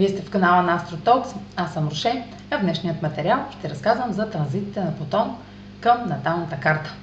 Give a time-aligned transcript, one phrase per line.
[0.00, 4.12] Вие сте в канала на AstroTalks, аз съм Роше, а в днешният материал ще разказвам
[4.12, 5.36] за транзитите на Плутон
[5.80, 6.94] към наталната карта.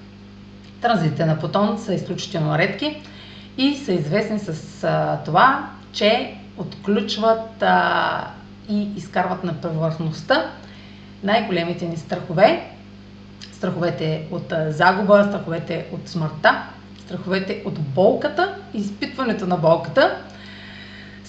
[0.81, 3.01] Транзитите на Плутон са изключително редки
[3.57, 8.27] и са известни с а, това, че отключват а,
[8.69, 10.51] и изкарват на повърхността
[11.23, 12.69] най-големите ни страхове.
[13.51, 16.63] Страховете от а, загуба, страховете от смъртта,
[17.05, 20.17] страховете от болката, изпитването на болката,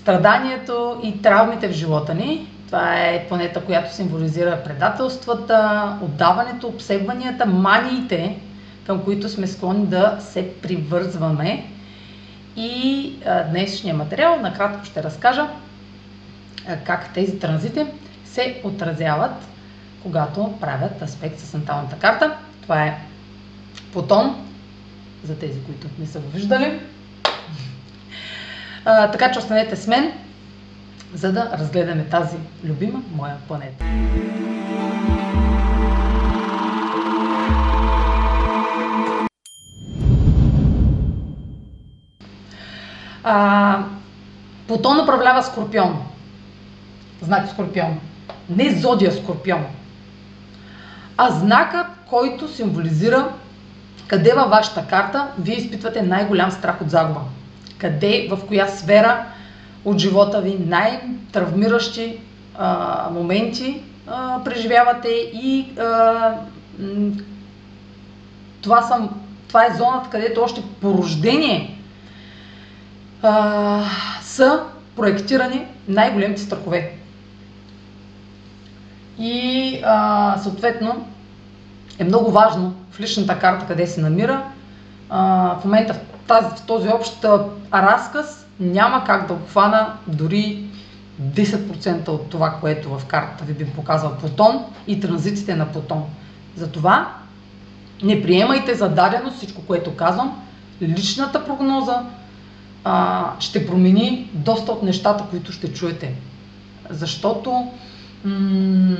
[0.00, 2.48] страданието и травмите в живота ни.
[2.66, 8.38] Това е планета, която символизира предателствата, отдаването, обсебванията, маниите,
[8.86, 11.66] към които сме склонни да се привързваме.
[12.56, 15.48] И а, днешния материал накратко ще разкажа
[16.68, 17.86] а, как тези транзити
[18.24, 19.48] се отразяват,
[20.02, 22.36] когато правят аспект с наталната карта.
[22.62, 22.98] Това е
[23.92, 24.46] Плутон,
[25.24, 26.80] за тези, които не са го виждали.
[28.84, 30.12] А, така че останете с мен,
[31.14, 33.84] за да разгледаме тази любима моя планета.
[43.24, 43.84] А,
[44.68, 46.02] Плутон управлява Скорпион.
[47.22, 48.00] Знак Скорпион.
[48.50, 49.64] Не зодия Скорпион.
[51.16, 53.28] А знакът, който символизира
[54.06, 57.20] къде във вашата карта вие изпитвате най-голям страх от загуба.
[57.78, 59.26] Къде, в коя сфера
[59.84, 62.18] от живота ви най-травмиращи
[62.58, 66.34] а, моменти а, преживявате и а,
[68.62, 69.10] това, съм,
[69.48, 71.78] това е зоната, където още по рождение
[73.22, 73.84] а,
[74.22, 74.62] са
[74.96, 76.92] проектирани най-големите страхове.
[79.18, 81.06] И а, съответно
[81.98, 84.42] е много важно в личната карта къде се намира.
[85.10, 87.24] А, в момента тази, в този общ
[87.74, 90.64] разказ няма как да обхвана дори
[91.22, 96.04] 10% от това, което в картата ви би показал Плутон и транзитите на Плутон.
[96.56, 97.12] Затова
[98.02, 100.42] не приемайте за дадено всичко, което казвам.
[100.82, 102.02] Личната прогноза
[102.84, 106.14] а, ще промени доста от нещата, които ще чуете.
[106.90, 107.66] Защото
[108.24, 108.96] м-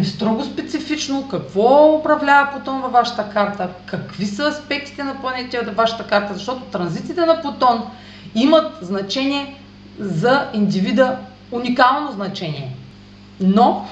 [0.00, 5.76] е строго специфично какво управлява Плутон във вашата карта, какви са аспектите на планети във
[5.76, 7.82] вашата карта, защото транзитите на Плутон
[8.34, 9.56] имат значение
[9.98, 11.18] за индивида,
[11.50, 12.76] уникално значение.
[13.40, 13.88] Но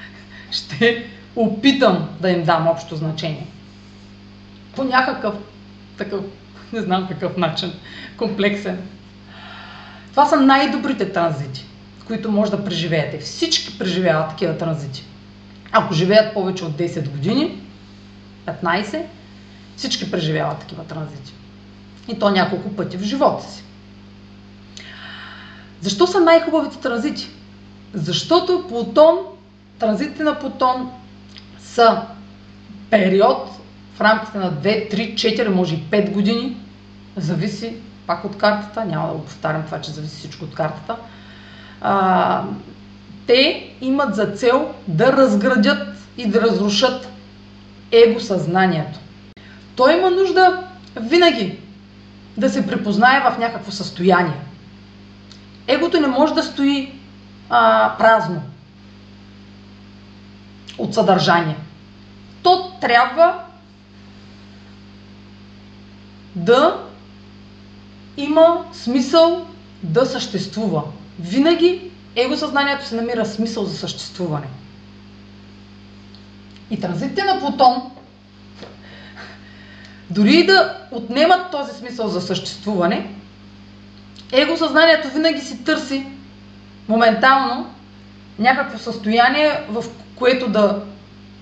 [0.50, 1.06] ще
[1.36, 3.46] опитам да им дам общо значение.
[4.76, 5.34] По някакъв
[5.98, 6.20] такъв,
[6.72, 7.72] не знам какъв начин,
[8.16, 8.78] комплексен.
[10.10, 11.66] Това са най-добрите транзити,
[12.06, 13.18] които може да преживеете.
[13.18, 15.04] Всички преживяват такива транзити.
[15.72, 17.62] Ако живеят повече от 10 години,
[18.46, 19.02] 15,
[19.76, 21.34] всички преживяват такива транзити.
[22.08, 23.64] И то няколко пъти в живота си.
[25.80, 27.30] Защо са най-хубавите транзити?
[27.94, 29.18] Защото Плутон,
[29.78, 30.90] транзитите на Плутон
[31.58, 32.02] са
[32.90, 33.48] период
[33.94, 36.56] в рамките на 2, 3, 4, може и 5 години.
[37.16, 37.76] Зависи
[38.06, 40.96] пак от картата, няма да го повтарям това, че зависи всичко от картата.
[41.80, 42.44] А,
[43.30, 47.08] те имат за цел да разградят и да разрушат
[47.92, 48.98] егосъзнанието.
[49.76, 50.62] Той има нужда
[50.96, 51.58] винаги
[52.36, 54.40] да се препознае в някакво състояние.
[55.66, 56.92] Егото не може да стои
[57.50, 58.42] а, празно
[60.78, 61.56] от съдържание.
[62.42, 63.40] То трябва
[66.34, 66.84] да
[68.16, 69.46] има смисъл
[69.82, 70.82] да съществува.
[71.20, 74.46] Винаги егосъзнанието се намира смисъл за съществуване.
[76.70, 77.90] И транзитите на Плутон,
[80.10, 83.14] дори да отнемат този смисъл за съществуване,
[84.32, 86.06] егосъзнанието винаги си търси
[86.88, 87.74] моментално
[88.38, 89.84] някакво състояние, в
[90.16, 90.82] което да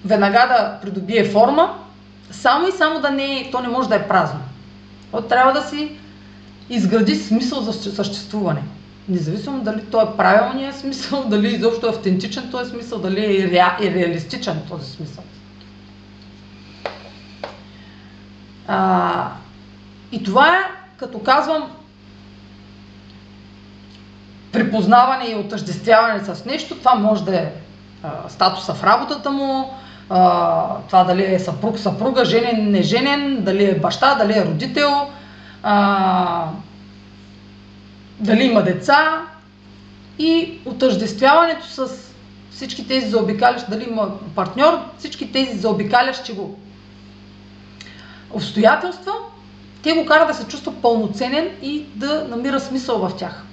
[0.05, 1.79] веднага да придобие форма,
[2.31, 4.41] само и само да не, то не може да е празно.
[5.11, 5.91] То трябва да си
[6.71, 8.63] изгради смисъл за съществуване.
[9.09, 13.87] Независимо дали той е правилният смисъл, дали изобщо е автентичен този смисъл, дали е, ре,
[13.87, 15.25] е реалистичен този смисъл.
[18.69, 19.33] А,
[20.13, 20.61] и това е,
[20.97, 21.71] като казвам,
[24.53, 27.53] припознаване и отъждествяване с нещо, това може да е
[28.03, 29.75] а, статуса в работата му,
[30.11, 35.09] а, това дали е съпруг, съпруга, женен, неженен, дали е баща, дали е родител,
[35.63, 36.49] а,
[38.21, 39.27] дали има деца
[40.19, 41.89] и отъждествяването с
[42.51, 46.59] всички тези заобикалящи, дали има партньор, всички тези заобикалящи го
[48.31, 49.13] обстоятелства,
[49.83, 53.45] те го кара да се чувства пълноценен и да намира смисъл в тях.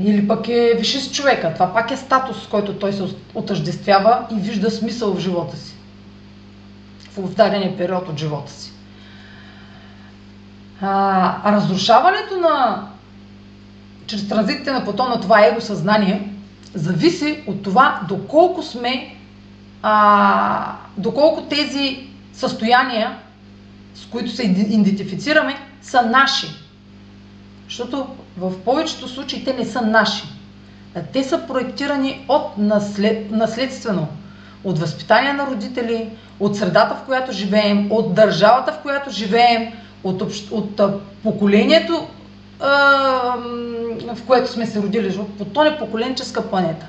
[0.00, 1.54] Или пък е висшист човека.
[1.54, 3.04] Това пак е статус, с който той се
[3.34, 5.74] отъждествява и вижда смисъл в живота си.
[7.16, 8.72] В дадения период от живота си.
[10.82, 12.86] А, разрушаването на
[14.06, 16.32] чрез транзитите на Плутон на това его съзнание
[16.74, 19.14] зависи от това доколко сме,
[19.82, 23.18] а, доколко тези състояния,
[23.94, 26.46] с които се идентифицираме, са наши.
[27.64, 30.24] Защото в повечето случаи те не са наши.
[31.12, 34.06] Те са проектирани от наслед, наследствено,
[34.64, 36.10] от възпитание на родители,
[36.40, 39.72] от средата, в която живеем, от държавата, в която живеем,
[40.08, 40.80] от, общ, от
[41.22, 42.06] поколението,
[44.14, 45.20] в което сме се родили.
[45.38, 46.86] Плутон е поколенческа планета.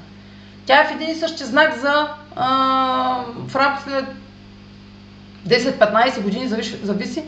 [0.66, 4.07] Тя е в един и същи знак за а, в рамките на
[5.48, 7.24] 10-15 години, зависи, зависи.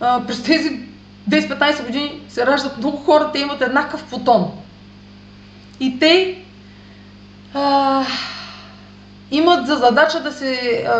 [0.00, 0.80] А, през тези
[1.30, 4.52] 10-15 години се раждат много хора, те имат еднакъв Плутон.
[5.80, 6.42] И те
[7.54, 8.04] а,
[9.30, 10.92] имат за задача да се а,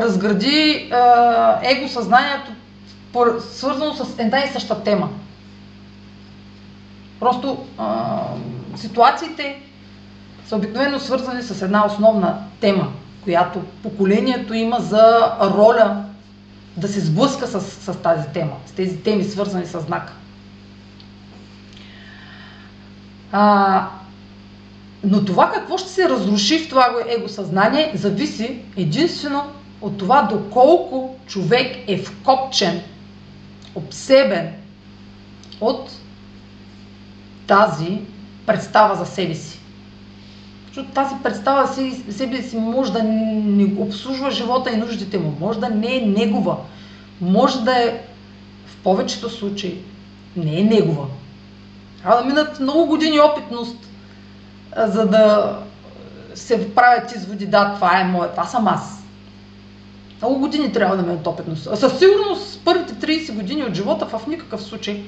[0.00, 2.52] разгради а, его съзнанието,
[3.40, 5.08] свързано с една и съща тема.
[7.20, 8.20] Просто а,
[8.76, 9.62] ситуациите
[10.46, 12.92] са обикновено свързани с една основна тема,
[13.24, 16.04] която поколението има за роля
[16.76, 20.12] да се сблъска с, с тази тема, с тези теми свързани с знака.
[23.32, 23.86] А,
[25.04, 29.42] но това какво ще се разруши в това его съзнание зависи единствено
[29.80, 32.82] от това доколко човек е вкопчен,
[33.74, 34.52] обсебен
[35.60, 35.90] от
[37.46, 37.98] тази
[38.46, 39.60] представа за себе си.
[40.66, 45.60] Защото тази представа за себе си може да не обслужва живота и нуждите му, може
[45.60, 46.56] да не е негова,
[47.20, 48.00] може да е
[48.66, 49.82] в повечето случаи
[50.36, 51.06] не е негова.
[52.02, 53.76] Трябва да минат много години опитност,
[54.76, 55.56] за да
[56.34, 58.99] се правят изводи, да, това е мое, това съм аз.
[60.22, 61.68] Много години трябва да минат опитност.
[61.72, 65.02] А със сигурност първите 30 години от живота в никакъв случай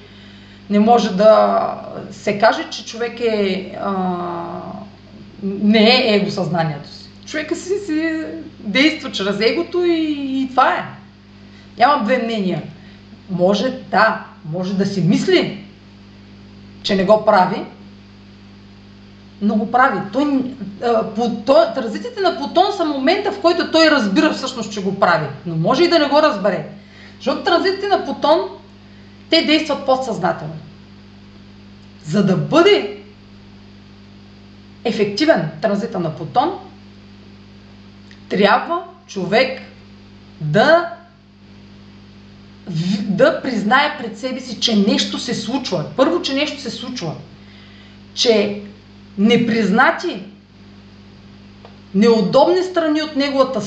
[0.70, 1.74] не може да
[2.10, 3.94] се каже, че човек е, а,
[5.42, 7.08] не е его съзнанието си.
[7.26, 8.24] Човека си, си
[8.58, 10.84] действа чрез егото и, и това е.
[11.78, 12.62] Нямам две мнения.
[13.30, 15.64] Може, да, може да си мисли,
[16.82, 17.62] че не го прави,
[19.42, 20.00] но го прави.
[20.12, 20.44] Той,
[21.46, 25.26] той, развитите на Плутон са момента, в който той разбира всъщност, че го прави.
[25.46, 26.68] Но може и да не го разбере.
[27.16, 28.40] Защото транзитите на Плутон
[29.30, 30.54] те действат подсъзнателно.
[32.04, 32.98] За да бъде
[34.84, 36.58] ефективен транзита на Плутон,
[38.28, 39.60] трябва човек
[40.40, 40.88] да,
[43.00, 45.84] да признае пред себе си, че нещо се случва.
[45.96, 47.14] Първо, че нещо се случва.
[48.14, 48.62] Че
[49.18, 50.22] непризнати,
[51.94, 53.60] неудобни страни от неговата,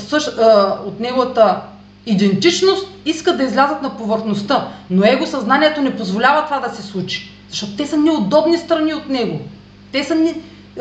[0.86, 1.62] от неговата
[2.06, 7.31] идентичност искат да излязат на повърхността, но его съзнанието не позволява това да се случи,
[7.50, 9.39] защото те са неудобни страни от него.
[9.92, 10.36] Те са не,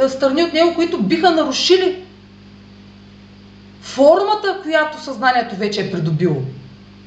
[0.08, 2.02] страни от него, които биха нарушили
[3.80, 6.36] формата, която съзнанието вече е придобило.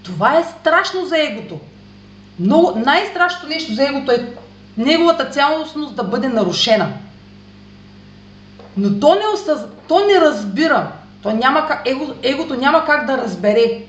[0.03, 1.60] Това е страшно за егото.
[2.39, 4.34] Но най-страшното нещо за егото е
[4.77, 6.93] неговата цялостност да бъде нарушена.
[8.77, 9.62] Но то не, осъз...
[9.88, 10.91] то не разбира,
[11.24, 11.81] то няма как...
[11.86, 12.13] Его...
[12.24, 13.81] егото няма как да разбере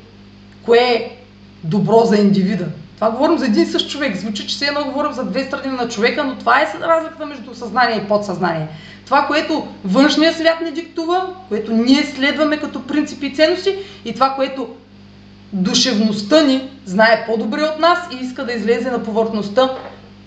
[0.64, 1.16] кое е
[1.64, 2.66] добро за индивида.
[2.94, 4.16] Това говорим за един същ човек.
[4.16, 7.54] Звучи, че все едно говорим за две страни на човека, но това е разликата между
[7.54, 8.68] съзнание и подсъзнание.
[9.04, 14.30] Това, което външният свят не диктува, което ние следваме като принципи и ценности и това,
[14.30, 14.68] което
[15.52, 19.70] душевността ни знае по-добре от нас и иска да излезе на повърхността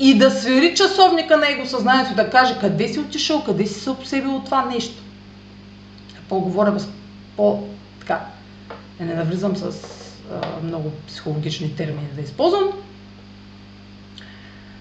[0.02, 3.90] и да свери часовника на его съзнанието, да каже къде си отишъл, къде си се
[3.90, 5.02] обсебил от това нещо.
[6.30, 6.78] По-говоря
[7.38, 7.64] по
[8.00, 8.20] така,
[9.00, 12.70] не навлизам с а, много психологични термини да използвам.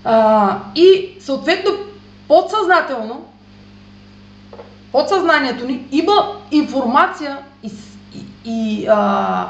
[0.05, 1.71] А, и съответно
[2.29, 3.25] подсъзнателно,
[4.93, 7.71] подсъзнанието ни има информация и,
[8.15, 9.49] и, и а,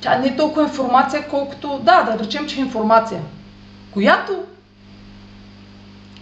[0.00, 3.20] тя не е толкова информация, колкото, да, да речем, че е информация,
[3.90, 4.44] която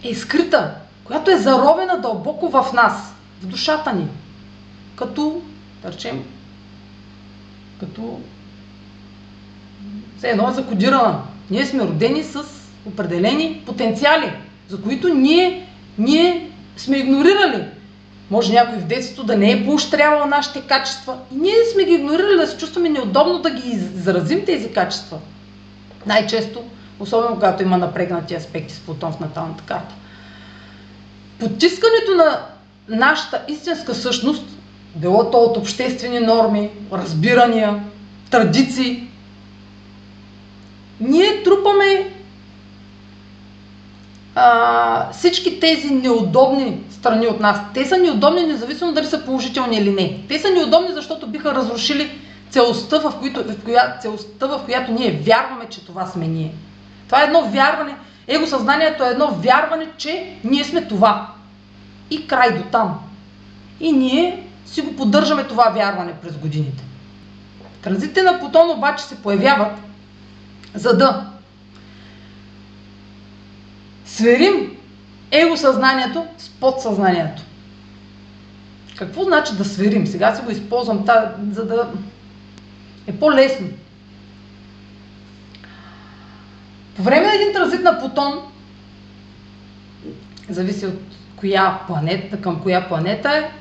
[0.03, 4.07] е скрита, която е заровена дълбоко в нас, в душата ни,
[4.95, 5.41] като,
[5.83, 6.23] да речем,
[7.79, 8.19] като
[10.17, 11.21] все едно е закодирана.
[11.51, 12.43] Ние сме родени с
[12.85, 14.33] определени потенциали,
[14.67, 17.63] за които ние, ние сме игнорирали.
[18.31, 21.17] Може някой в детството да не е поощрявал нашите качества.
[21.31, 25.17] И ние сме ги игнорирали, да се чувстваме неудобно да ги заразим тези качества.
[26.05, 26.63] Най-често,
[26.99, 29.95] особено когато има напрегнати аспекти с Плутон в наталната карта.
[31.39, 32.41] потискането на
[32.89, 34.45] нашата истинска същност,
[34.95, 37.83] било то от обществени норми, разбирания,
[38.31, 39.07] традиции,
[40.99, 42.13] ние трупаме
[44.35, 47.59] а, всички тези неудобни страни от нас.
[47.73, 50.19] Те са неудобни, независимо дали са положителни или не.
[50.27, 52.11] Те са неудобни, защото биха разрушили
[52.49, 56.53] целостта, в, които, в, коя, целостта, в която ние вярваме, че това сме ние.
[57.07, 57.95] Това е едно вярване.
[58.27, 61.33] Егосъзнанието е едно вярване, че ние сме това.
[62.09, 62.99] И край до там.
[63.79, 66.83] И ние си го поддържаме това вярване през годините.
[67.81, 69.71] Транзитите на Плутон обаче се появяват,
[70.73, 71.25] за да
[74.05, 74.77] сверим
[75.31, 77.41] егосъзнанието с подсъзнанието.
[78.95, 80.07] Какво значи да сверим?
[80.07, 81.05] Сега си го използвам,
[81.51, 81.89] за да
[83.07, 83.67] е по-лесно.
[86.97, 88.39] По време на един транзит на Плутон,
[90.49, 90.99] зависи от
[91.35, 93.51] коя планета, към коя планета е,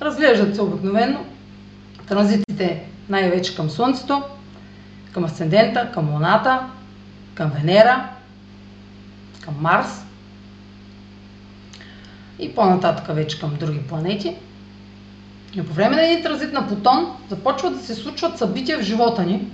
[0.00, 1.24] разглеждат се обикновено
[2.08, 4.22] транзитите най-вече към Слънцето,
[5.12, 6.60] към Асцендента, към Луната,
[7.34, 8.08] към Венера,
[9.40, 10.04] към Марс
[12.38, 14.36] и по-нататък вече към други планети.
[15.56, 19.22] И по време на един транзит на Плутон започват да се случват събития в живота
[19.22, 19.50] ни,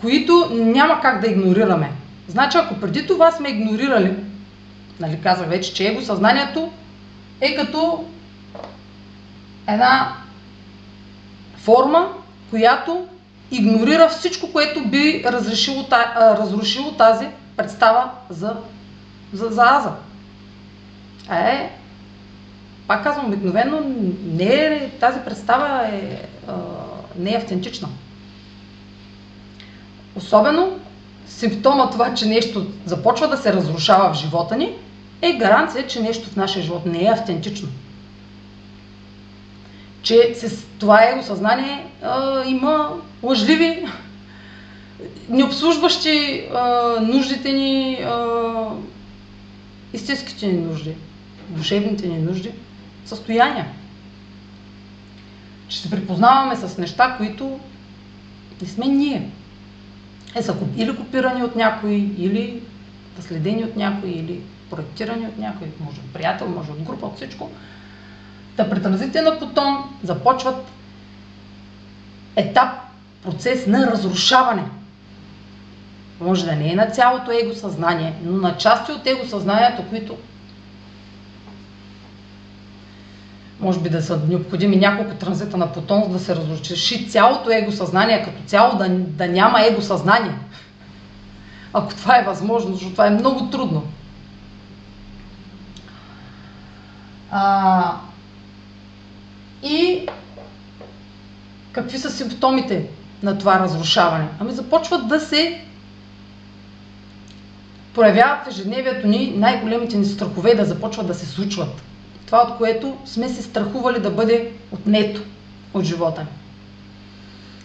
[0.00, 1.92] които няма как да игнорираме.
[2.28, 4.14] Значи, ако преди това сме игнорирали,
[5.00, 6.72] нали казах вече, че его съзнанието
[7.40, 8.04] е като
[9.68, 10.12] една
[11.56, 12.12] форма,
[12.50, 13.06] която
[13.50, 15.84] игнорира всичко, което би разрешило,
[16.16, 17.26] разрушило тази
[17.56, 18.56] представа за,
[19.32, 19.92] за, за аза.
[21.30, 21.70] Е,
[22.86, 23.80] пак казвам, обикновено
[24.24, 26.22] не е, тази представа е,
[27.18, 27.88] не е автентична.
[30.16, 30.78] Особено
[31.26, 34.72] симптома това, че нещо започва да се разрушава в живота ни,
[35.22, 37.68] е гаранция, че нещо в нашия живот не е автентично.
[40.02, 41.86] Че с това его съзнание
[42.46, 42.90] има
[43.22, 43.86] лъжливи,
[45.28, 48.68] необслужващи а, нуждите ни, а,
[49.92, 50.94] истинските ни нужди,
[51.48, 52.52] душевните ни нужди,
[53.04, 53.66] състояния.
[55.68, 57.60] Ще се припознаваме с неща, които
[58.62, 59.30] не сме ние.
[60.36, 62.62] Е, са или копирани от някой, или
[63.16, 64.40] наследени от някой, или
[64.70, 67.50] проектирани от някой, може от приятел, може от група, от всичко.
[68.56, 70.66] Та при транзитите на Плутон започват
[72.36, 72.68] етап,
[73.22, 74.64] процес на разрушаване.
[76.20, 80.16] Може да не е на цялото его съзнание, но на части от его съзнанието, които
[83.66, 87.72] може би да са необходими няколко транзита на Плутон, за да се разруши цялото его
[87.72, 90.38] съзнание, като цяло да, да няма его съзнание.
[91.72, 93.82] Ако това е възможно, защото това е много трудно.
[97.30, 97.96] А,
[99.62, 100.08] и
[101.72, 102.88] какви са симптомите
[103.22, 104.28] на това разрушаване?
[104.40, 105.64] Ами започват да се
[107.94, 111.82] проявяват в ежедневието ни най-големите ни страхове да започват да се случват.
[112.26, 115.22] Това, от което сме се страхували да бъде отнето
[115.74, 116.28] от живота ни.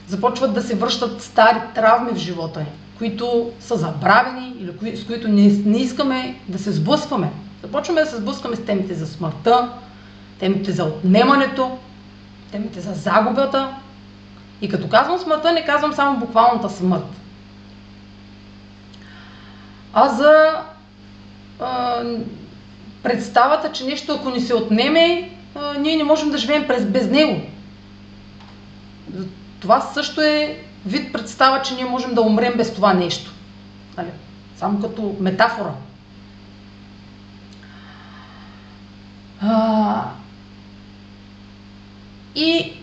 [0.08, 5.28] Започват да се връщат стари травми в живота ни, които са забравени или с които
[5.28, 7.32] не, не искаме да се сблъскваме.
[7.62, 9.70] Започваме да се сблъскваме с темите за смъртта,
[10.40, 11.78] темите за отнемането,
[12.52, 13.76] темите за загубата.
[14.62, 17.08] И като казвам смъртта, не казвам само буквалната смърт.
[19.94, 20.62] А за
[21.60, 22.04] а,
[23.04, 25.30] представата, че нещо ако ни се отнеме,
[25.80, 27.42] ние не можем да живеем през, без него.
[29.60, 33.32] Това също е вид представа, че ние можем да умрем без това нещо.
[33.98, 34.10] Нали?
[34.58, 35.74] Само като метафора.
[39.42, 40.04] А,
[42.36, 42.74] и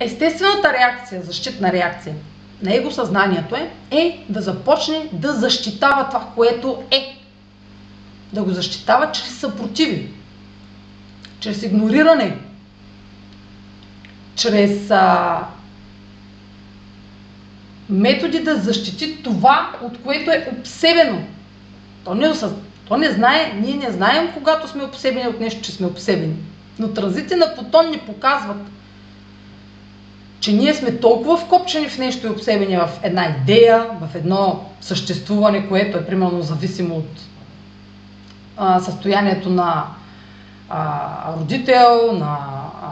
[0.00, 2.14] естествената реакция, защитна реакция
[2.62, 7.17] на его съзнанието е, е да започне да защитава това, което е.
[8.32, 10.12] Да го защитава чрез съпротиви,
[11.40, 12.38] чрез игнориране,
[14.34, 15.38] чрез а,
[17.90, 21.22] методи да защити това, от което е обсебено.
[22.04, 22.32] То не,
[22.88, 26.34] то не знае, ние не знаем, когато сме обсебени от нещо, че сме обсебени.
[26.78, 28.66] Но транзите на Плутон ни показват,
[30.40, 35.68] че ние сме толкова вкопчени в нещо и обсебени в една идея, в едно съществуване,
[35.68, 37.27] което е примерно зависимо от
[38.80, 39.84] състоянието на
[40.68, 42.36] а, родител, на
[42.82, 42.88] а,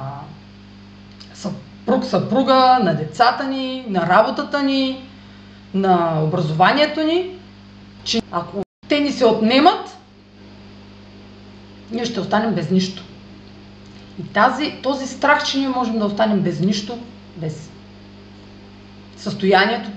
[1.35, 5.08] съпруг, съпруга, на децата ни, на работата ни,
[5.75, 7.38] на образованието ни,
[8.04, 9.96] че ако те ни се отнемат,
[11.90, 13.04] ние ще останем без нищо.
[14.20, 16.99] И тази, този страх, че ние можем да останем без нищо,
[17.37, 17.70] без
[19.16, 19.90] състоянието,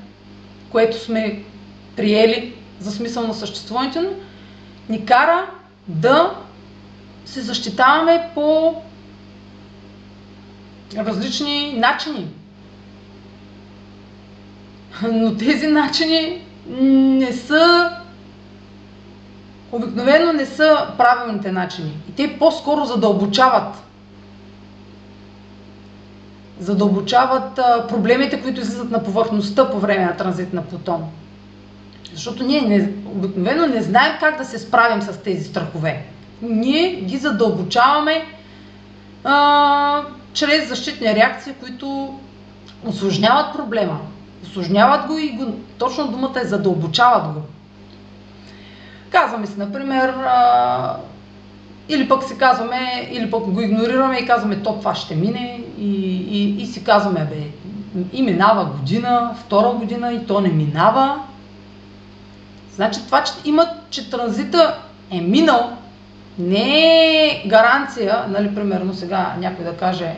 [0.72, 1.44] което сме
[1.96, 4.14] приели за смисъл на съществуването,
[4.90, 5.46] ни кара
[5.90, 6.36] да
[7.26, 8.76] се защитаваме по
[10.98, 12.28] различни начини.
[15.12, 17.92] Но тези начини не са
[19.72, 21.98] обикновено не са правилните начини.
[22.10, 23.76] И те по-скоро задълбочават
[26.60, 27.56] задълбочават
[27.90, 31.10] проблемите, които излизат на повърхността по време на транзит на Плутон.
[32.14, 36.06] Защото ние не, обикновено не знаем как да се справим с тези страхове.
[36.42, 38.26] Ние ги задълбочаваме
[39.24, 40.02] а,
[40.34, 42.20] чрез защитни реакции, които
[42.86, 44.00] осложняват проблема.
[44.44, 47.42] Осложняват го и го, точно думата е задълбочават го.
[49.10, 50.96] Казваме си, например, а,
[51.90, 55.92] или пък си казваме, или пък го игнорираме и казваме, то това ще мине и,
[56.32, 57.44] и, и си казваме, бе,
[58.14, 61.20] и минава година, втора година и то не минава.
[62.80, 64.78] Значи това, че има, че транзита
[65.12, 65.72] е минал,
[66.38, 70.16] не е гаранция, нали, примерно сега някой да каже,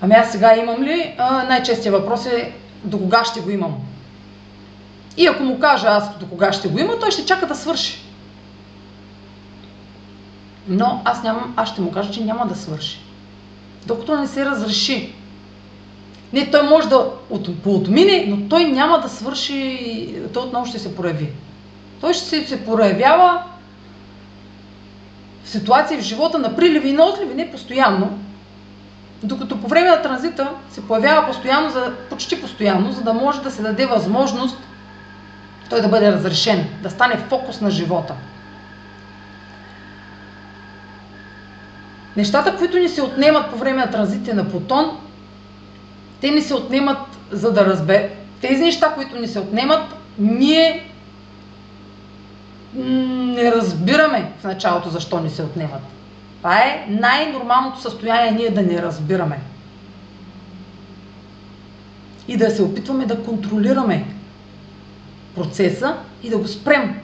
[0.00, 1.14] ами аз сега имам ли,
[1.48, 2.52] най-честият въпрос е
[2.84, 3.76] до кога ще го имам.
[5.16, 8.04] И ако му кажа аз до кога ще го има, той ще чака да свърши.
[10.68, 13.00] Но аз, нямам, аз ще му кажа, че няма да свърши.
[13.86, 15.14] Докато не се разреши.
[16.32, 20.96] Не, той може да от, поотмине, но той няма да свърши, той отново ще се
[20.96, 21.32] прояви.
[22.00, 23.42] Той ще се, се проявява
[25.44, 28.18] в ситуации в живота на приливи и на отливи, не постоянно,
[29.22, 33.50] докато по време на транзита се появява постоянно, за, почти постоянно, за да може да
[33.50, 34.58] се даде възможност
[35.70, 38.14] той да бъде разрешен, да стане фокус на живота.
[42.16, 44.98] Нещата, които ни се отнемат по време на транзития на Плутон,
[46.20, 46.98] те ни се отнемат
[47.30, 48.12] за да разбе.
[48.40, 50.90] Тези неща, които ни се отнемат, ние
[52.74, 55.82] не разбираме в началото защо ни се отнемат.
[56.38, 59.40] Това е най-нормалното състояние ние да не разбираме.
[62.28, 64.04] И да се опитваме да контролираме
[65.34, 67.00] процеса и да го спрем.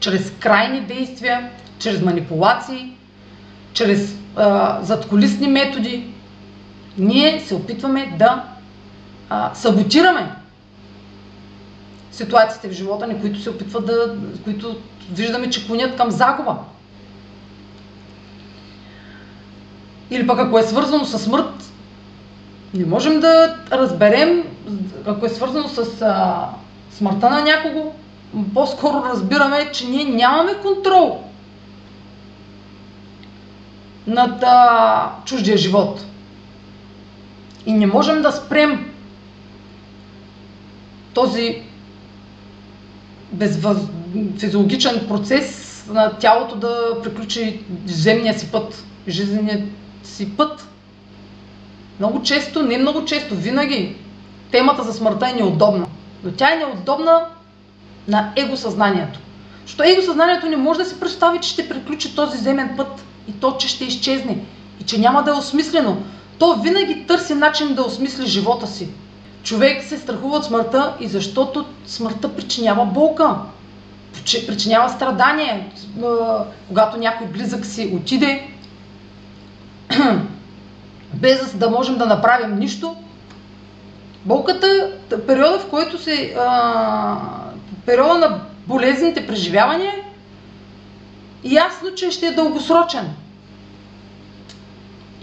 [0.00, 2.92] Чрез крайни действия, чрез манипулации,
[3.72, 6.06] чрез а, задколисни методи,
[6.98, 8.44] ние се опитваме да
[9.30, 10.32] а, саботираме
[12.12, 14.76] ситуациите в живота ни, които се опитват да, които
[15.12, 16.56] виждаме, че клонят към загуба.
[20.10, 21.72] Или пък ако е свързано с смърт,
[22.74, 24.44] не можем да разберем,
[25.06, 26.48] ако е свързано с а,
[26.90, 27.92] смъртта на някого,
[28.54, 31.24] по-скоро разбираме, че ние нямаме контрол
[34.06, 36.04] над а, чуждия живот.
[37.66, 38.90] И не можем да спрем
[41.14, 41.62] този
[43.32, 43.78] безвъз...
[44.38, 49.62] физиологичен процес на тялото да приключи земния си път, жизненият
[50.02, 50.68] си път.
[51.98, 53.96] Много често, не много често, винаги
[54.50, 55.86] темата за смъртта е неудобна.
[56.24, 57.20] Но тя е неудобна
[58.08, 59.20] на егосъзнанието.
[59.66, 63.56] Защото егосъзнанието не може да се представи, че ще приключи този земен път и то,
[63.56, 64.38] че ще изчезне
[64.80, 66.02] и че няма да е осмислено.
[66.38, 68.88] То винаги търси начин да осмисли живота си.
[69.42, 73.36] Човек се страхува от смъртта и защото смъртта причинява болка,
[74.46, 75.70] причинява страдание.
[76.68, 78.48] Когато някой близък си отиде,
[81.14, 82.96] без да можем да направим нищо,
[84.24, 84.90] болката,
[85.26, 86.36] периода в който се,
[87.86, 89.94] периода на болезните преживявания,
[91.44, 93.10] ясно, че ще е дългосрочен.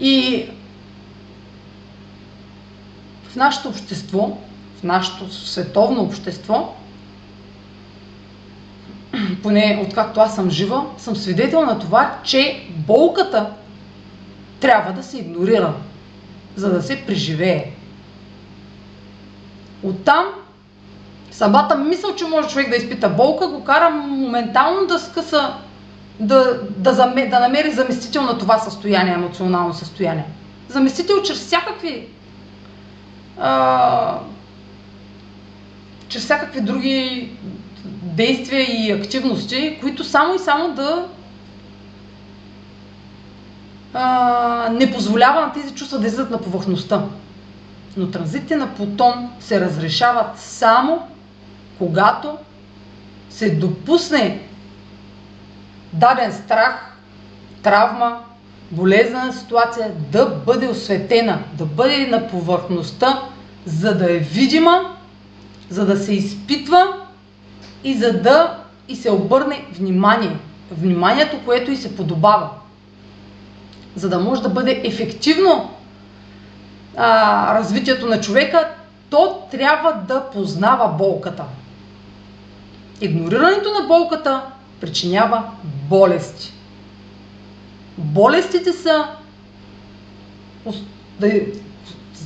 [0.00, 0.46] И
[3.36, 4.38] в нашето общество,
[4.80, 6.74] в нашето световно общество,
[9.42, 13.50] поне откакто аз съм жива, съм свидетел на това, че болката
[14.60, 15.74] трябва да се игнорира,
[16.56, 17.70] за да се преживее.
[19.82, 20.24] Оттам
[21.30, 25.54] самата мисъл, че може човек да изпита болка, го кара моментално да скъса,
[26.20, 30.24] да, да, заме, да намери заместител на това състояние, емоционално състояние.
[30.68, 32.08] Заместител чрез всякакви
[36.08, 37.30] чрез всякакви други
[38.02, 41.08] действия и активности, които само и само да
[43.94, 47.04] а, не позволява на тези чувства да излизат на повърхността.
[47.96, 51.08] Но транзитите на Плутон се разрешават само
[51.78, 52.38] когато
[53.30, 54.42] се допусне
[55.92, 56.96] даден страх,
[57.62, 58.25] травма,
[58.70, 63.22] болезнена ситуация да бъде осветена, да бъде на повърхността,
[63.64, 64.96] за да е видима,
[65.70, 66.86] за да се изпитва
[67.84, 70.36] и за да и се обърне внимание.
[70.70, 72.48] Вниманието, което и се подобава.
[73.96, 75.70] За да може да бъде ефективно
[76.96, 78.68] а, развитието на човека,
[79.10, 81.44] то трябва да познава болката.
[83.00, 84.42] Игнорирането на болката
[84.80, 85.42] причинява
[85.88, 86.55] болести.
[87.98, 89.08] Болестите са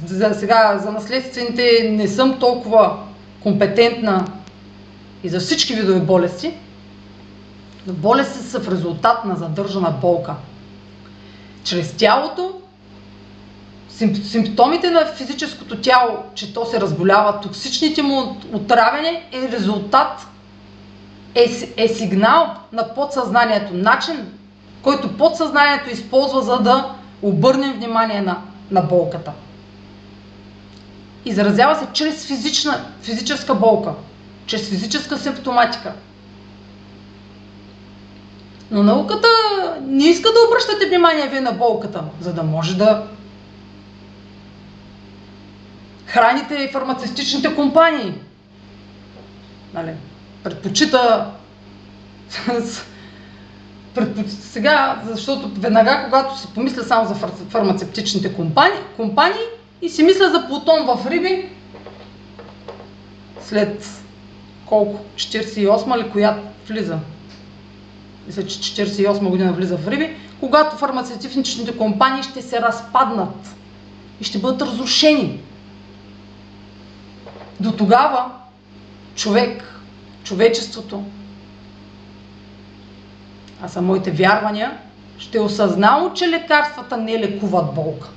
[0.06, 2.98] за сега за наследствените не съм толкова
[3.42, 4.26] компетентна
[5.24, 6.54] и за всички видове болести,
[7.86, 10.34] но болести са в резултат на задържана болка.
[11.64, 12.52] Чрез тялото,
[14.24, 20.26] симптомите на физическото тяло, че то се разболява, токсичните му отравяне е резултат,
[21.34, 24.26] е, е сигнал на подсъзнанието, начин,
[24.82, 28.38] който подсъзнанието използва, за да обърнем внимание на,
[28.70, 29.32] на болката.
[31.24, 33.92] Изразява се чрез физична, физическа болка,
[34.46, 35.92] чрез физическа симптоматика.
[38.70, 39.28] Но науката
[39.86, 43.06] не иска да обръщате внимание вие на болката, за да може да
[46.06, 48.14] храните фармацевтичните компании.
[49.74, 49.94] Нали?
[50.44, 51.26] Предпочита
[54.28, 57.14] сега, защото веднага, когато си помисля само за
[57.48, 59.42] фармацевтичните компании, компании
[59.82, 61.48] и си мисля за Плутон в Риби,
[63.40, 64.02] след
[64.66, 65.04] колко?
[65.16, 66.98] 48 ли, коя влиза?
[68.26, 73.54] Мисля, че 48 година влиза в Риби, когато фармацевтичните компании ще се разпаднат
[74.20, 75.40] и ще бъдат разрушени.
[77.60, 78.30] До тогава
[79.14, 79.80] човек,
[80.24, 81.04] човечеството,
[83.62, 84.78] а са моите вярвания,
[85.18, 88.08] ще осъзнало, че лекарствата не лекуват болка.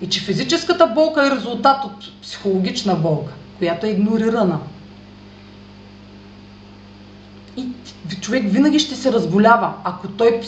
[0.00, 4.58] И че физическата болка е резултат от психологична болка, която е игнорирана.
[7.56, 7.66] И
[8.20, 10.40] човек винаги ще се разболява, ако той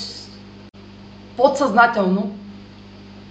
[1.36, 2.34] подсъзнателно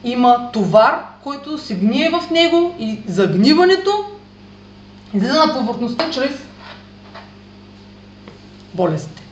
[0.03, 4.05] има товар, който се гние в него и загниването
[5.13, 6.31] излиза на повърхността чрез
[8.73, 9.22] болестите.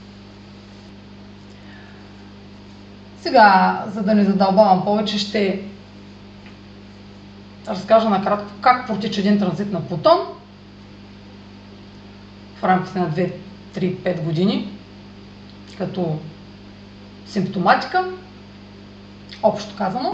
[3.22, 5.62] Сега, за да не задълбавам повече, ще
[7.68, 10.18] разкажа накратко как протича един транзит на Плутон
[12.56, 13.34] в рамките на 2,
[13.76, 14.72] 3, 5 години,
[15.78, 16.20] като
[17.26, 18.06] симптоматика,
[19.44, 20.14] общо казано.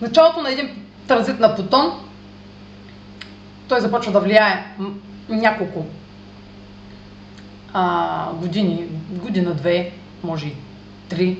[0.00, 0.68] Началото на един
[1.08, 2.07] транзит на Плутон
[3.68, 4.66] той започва да влияе
[5.28, 5.86] няколко
[7.72, 10.54] а, години, година-две, може и
[11.08, 11.38] три,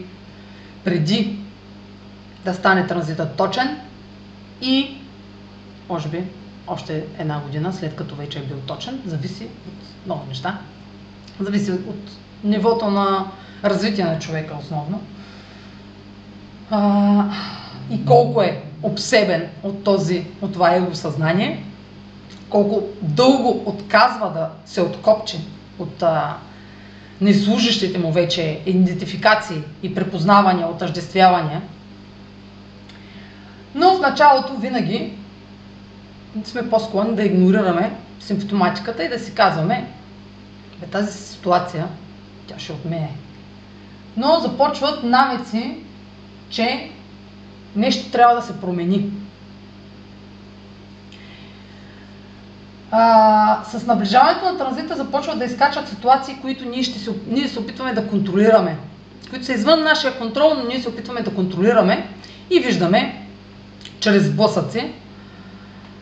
[0.84, 1.38] преди
[2.44, 3.78] да стане транзитът точен
[4.62, 4.96] и
[5.88, 6.24] може би
[6.66, 10.58] още една година, след като вече е бил точен, зависи от много неща.
[11.40, 12.10] Зависи от
[12.44, 13.26] нивото на
[13.64, 15.00] развитие на човека основно.
[16.70, 17.24] А,
[17.90, 21.64] и колко е обсебен от, този, от това его съзнание
[22.50, 25.38] колко дълго отказва да се откопче
[25.78, 26.36] от а,
[27.20, 31.62] неслужащите му вече идентификации и препознавания, отъждествявания.
[33.74, 35.12] Но в началото винаги
[36.44, 39.92] сме по-склонни да игнорираме симптоматиката и да си казваме,
[40.80, 41.88] бе тази ситуация,
[42.46, 43.10] тя ще отмене.
[44.16, 45.76] Но започват намеци,
[46.50, 46.90] че
[47.76, 49.10] нещо трябва да се промени.
[52.90, 57.58] А, с наближаването на транзита започват да изкачат ситуации, които ние, ще се, ние се
[57.58, 58.76] опитваме да контролираме,
[59.30, 62.08] които са извън нашия контрол, но ние се опитваме да контролираме
[62.50, 63.26] и виждаме
[64.00, 64.92] чрез сблъсъци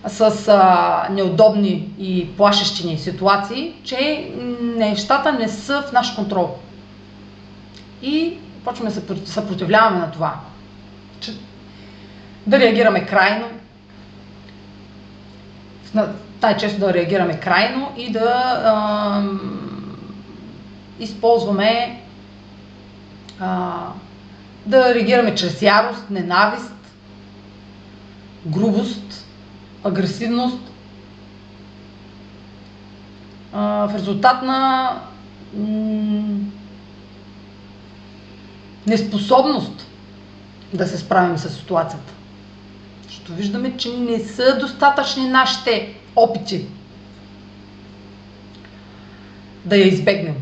[0.06, 4.30] с а, неудобни и плашещи ни ситуации, че
[4.62, 6.54] нещата не са в наш контрол.
[8.02, 10.34] И почваме да се съпротивляваме на това.
[11.20, 11.32] Че,
[12.46, 13.46] да реагираме крайно,
[16.42, 19.22] най-често да реагираме крайно и да а,
[21.00, 22.02] използваме
[23.40, 23.72] а,
[24.66, 26.74] да реагираме чрез ярост, ненавист,
[28.46, 29.26] грубост,
[29.84, 30.58] агресивност.
[33.52, 34.90] А, в резултат на
[35.54, 36.38] м-
[38.86, 39.86] неспособност
[40.74, 42.12] да се справим с ситуацията.
[43.04, 46.66] защото виждаме, че не са достатъчни нашите опити
[49.64, 50.34] да я избегнем.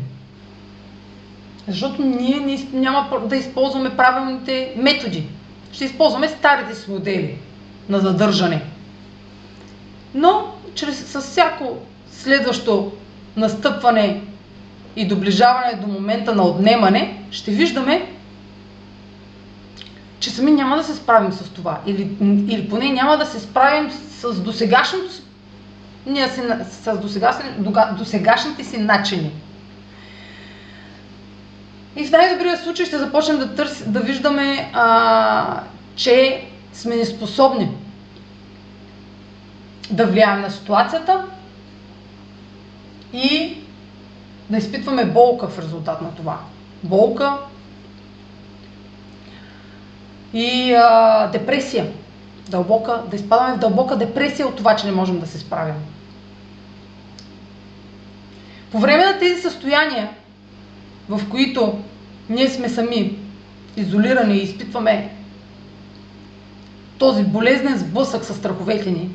[1.67, 5.27] Защото ние няма да използваме правилните методи.
[5.71, 7.37] Ще използваме старите си модели
[7.89, 8.61] на задържане.
[10.13, 11.77] Но чрез, с всяко
[12.11, 12.91] следващо
[13.37, 14.21] настъпване
[14.95, 18.11] и доближаване до момента на отнемане, ще виждаме,
[20.19, 21.79] че сами няма да се справим с това.
[21.85, 25.11] Или, или поне няма да се справим с досегашното
[26.05, 26.97] ние си, с
[27.97, 29.31] досегашните си начини.
[31.95, 35.61] И в най-добрия случай ще започнем да, търси, да виждаме, а,
[35.95, 37.71] че сме неспособни
[39.91, 41.25] да влияем на ситуацията
[43.13, 43.57] и
[44.49, 46.39] да изпитваме болка в резултат на това.
[46.83, 47.37] Болка
[50.33, 51.87] и а, депресия.
[52.49, 55.75] Дълбока, да изпадаме в дълбока депресия от това, че не можем да се справим.
[58.75, 60.09] По време на тези състояния,
[61.09, 61.79] в които
[62.29, 63.17] ние сме сами
[63.77, 65.15] изолирани и изпитваме
[66.97, 69.09] този болезнен сблъсък с страховете ни,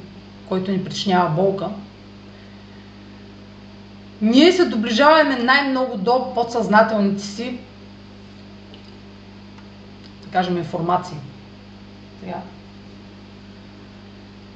[0.48, 1.68] който ни причинява болка,
[4.22, 7.58] ние се доближаваме най-много до подсъзнателните си,
[10.24, 11.16] да кажем, информации.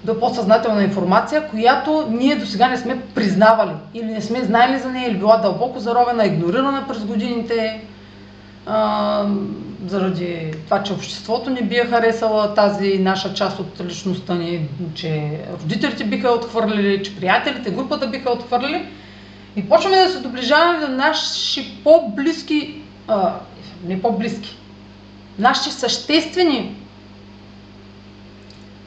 [0.05, 4.89] До подсъзнателна информация, която ние до сега не сме признавали или не сме знаели за
[4.89, 7.85] нея, или била дълбоко заровена, игнорирана през годините,
[8.67, 9.27] а,
[9.87, 16.05] заради това, че обществото не би харесала тази наша част от личността ни, че родителите
[16.05, 18.89] биха отхвърлили, че приятелите, групата биха отхвърлили.
[19.57, 23.33] И почваме да се доближаваме до наши по-близки, а,
[23.85, 24.57] не по-близки,
[25.39, 26.77] наши съществени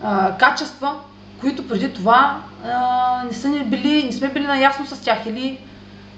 [0.01, 0.95] а, качества,
[1.41, 5.59] които преди това а, не, са не, били, не сме били наясно с тях или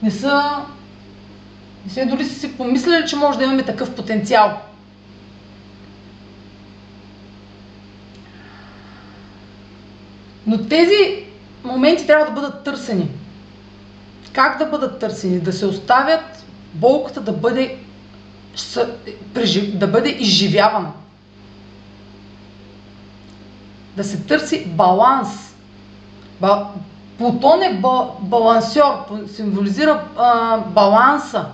[0.03, 0.41] не са
[1.85, 4.61] не сме дори си помисляли, че може да имаме такъв потенциал.
[10.47, 11.25] Но тези
[11.63, 13.09] моменти трябва да бъдат търсени.
[14.33, 15.39] Как да бъдат търсени?
[15.39, 17.77] Да се оставят болката да бъде,
[19.73, 20.91] да бъде изживявана.
[23.97, 25.55] Да се търси баланс.
[27.17, 27.81] Плутон е
[28.19, 28.93] балансьор,
[29.35, 31.45] символизира а, баланса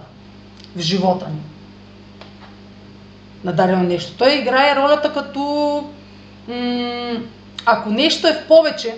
[0.75, 1.41] в живота ни.
[3.43, 4.17] На дадено нещо.
[4.17, 5.41] Той играе ролята като
[6.47, 7.19] м-
[7.65, 8.97] ако нещо е в повече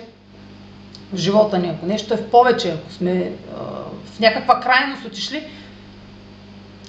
[1.12, 3.60] в живота ни, ако нещо е в повече, ако сме а,
[4.14, 5.44] в някаква крайност отишли,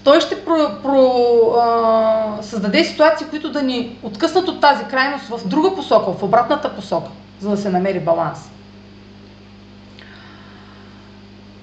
[0.04, 1.12] той ще про, про,
[1.60, 6.76] а, създаде ситуации, които да ни откъснат от тази крайност в друга посока, в обратната
[6.76, 7.10] посока,
[7.40, 8.40] за да се намери баланс.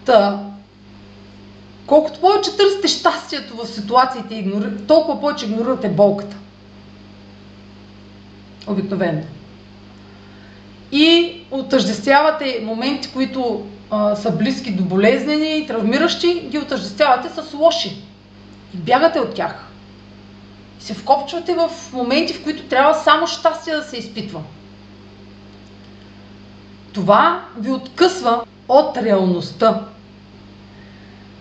[0.05, 0.41] Та,
[1.87, 4.51] колкото повече търсите щастието в ситуациите,
[4.89, 6.37] толкова повече игнорирате болката.
[8.67, 9.23] Обикновено
[10.93, 18.06] и отъждествявате моменти, които а, са близки до болезнени и травмиращи, ги отъждествявате с лоши.
[18.75, 19.67] И бягате от тях.
[20.81, 24.43] И се вкопчвате в моменти, в които трябва само щастие да се изпитва.
[26.93, 29.81] Това ви откъсва от реалността.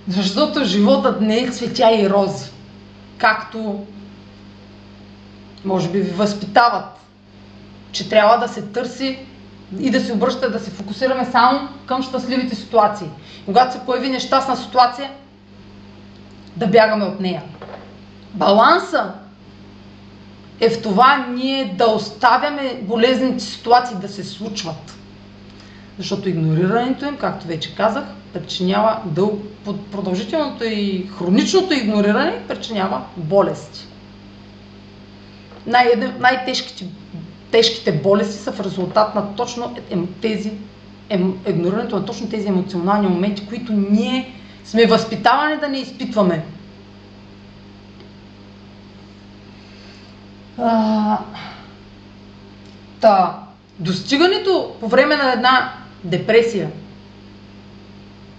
[0.08, 2.52] Защото животът не е цветя и рози.
[3.18, 3.86] Както
[5.66, 6.86] може би ви възпитават,
[7.92, 9.20] че трябва да се търси
[9.80, 13.08] и да се обръща, да се фокусираме само към щастливите ситуации.
[13.46, 15.12] Когато се появи нещастна ситуация,
[16.56, 17.44] да бягаме от нея.
[18.34, 19.14] Баланса
[20.60, 24.98] е в това ние да оставяме болезните ситуации да се случват.
[25.98, 29.40] Защото игнорирането им, както вече казах, причинява дъл...
[29.92, 33.88] продължителното и хроничното игнориране причинява болести.
[35.68, 36.86] Най- най-тежките
[37.52, 39.76] тежките болести са в резултат на точно
[40.22, 40.52] тези,
[41.48, 44.34] игнорирането на точно тези емоционални моменти, които ние
[44.66, 46.46] сме възпитавани да не изпитваме.
[50.58, 51.18] А,
[53.02, 53.40] та,
[53.80, 55.74] достигането по време на една
[56.04, 56.72] депресия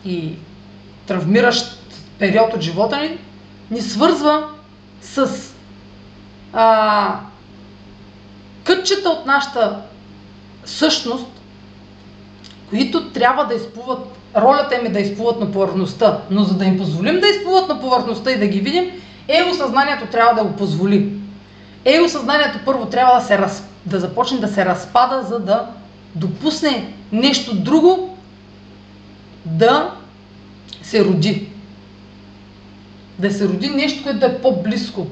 [0.05, 0.35] и
[1.07, 1.79] травмиращ
[2.19, 3.19] период от живота ни,
[3.71, 4.49] ни свързва
[5.01, 5.31] с
[6.53, 7.21] а,
[8.65, 9.83] кътчета от нашата
[10.65, 11.27] същност,
[12.71, 16.21] които трябва да изплуват, ролята им е да изплуват на повърхността.
[16.31, 18.91] Но за да им позволим да изплуват на повърхността и да ги видим,
[19.29, 21.13] е осъзнанието трябва да го позволи.
[21.85, 25.67] Его съзнанието първо трябва да, се раз, да започне да се разпада, за да
[26.15, 28.17] допусне нещо друго
[29.45, 29.95] да
[30.83, 31.49] се роди.
[33.19, 35.07] Да се роди нещо, което да е по-близко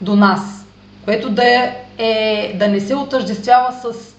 [0.00, 0.66] до нас,
[1.04, 4.14] което да, е, е, да не се отъждествява с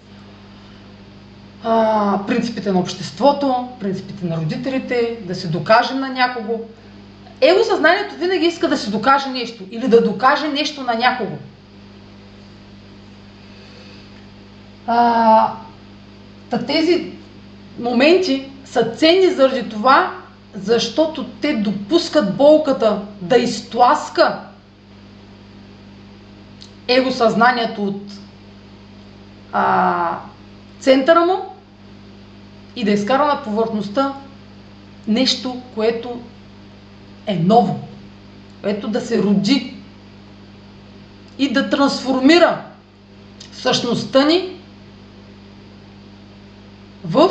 [1.63, 6.59] а, принципите на обществото, принципите на родителите, да се докаже на някого.
[7.41, 11.37] Его съзнанието винаги иска да се докаже нещо или да докаже нещо на някого.
[14.87, 15.51] А,
[16.67, 17.11] тези
[17.79, 20.11] моменти са ценни заради това,
[20.53, 24.39] защото те допускат болката да изтласка
[26.87, 28.01] его съзнанието от
[29.51, 30.17] а,
[30.79, 31.52] центъра му
[32.75, 34.13] и да изкара на повърхността
[35.07, 36.21] нещо, което
[37.27, 37.79] е ново,
[38.61, 39.73] което да се роди
[41.37, 42.65] и да трансформира
[43.51, 44.49] същността ни
[47.03, 47.29] в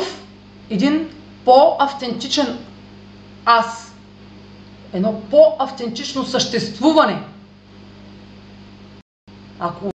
[0.69, 1.09] един
[1.45, 2.57] по-автентичен
[3.45, 3.95] аз.
[4.93, 7.19] Едно по-автентично съществуване.
[9.59, 9.91] Ако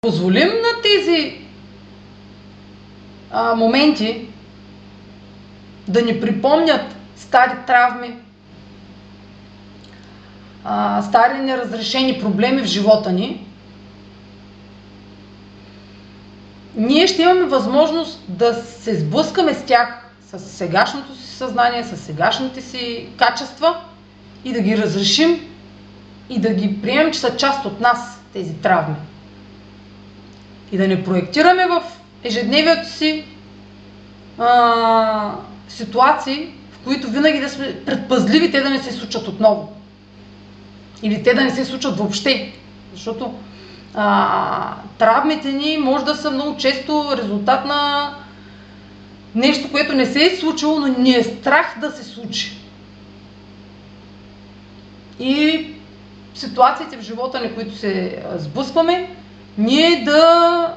[0.00, 1.40] позволим на тези
[3.30, 4.28] а, моменти
[5.88, 8.16] да ни припомнят стари травми,
[11.08, 13.46] стари неразрешени проблеми в живота ни,
[16.76, 22.60] ние ще имаме възможност да се сблъскаме с тях, с сегашното си съзнание, с сегашните
[22.60, 23.76] си качества
[24.44, 25.40] и да ги разрешим
[26.30, 28.96] и да ги приемем, че са част от нас тези травми.
[30.72, 31.82] И да не проектираме в
[32.24, 33.24] ежедневието си
[34.38, 35.32] а,
[35.68, 39.72] ситуации, в които винаги да сме предпазливи те да не се случат отново.
[41.02, 42.52] Или те да не се случат въобще.
[42.92, 43.34] Защото
[43.94, 48.10] а, травмите ни може да са много често резултат на
[49.34, 52.56] нещо, което не се е случило, но ни е страх да се случи.
[55.20, 55.66] И
[56.34, 59.10] ситуациите в живота ни, които се сблъскваме,
[59.58, 60.76] ние да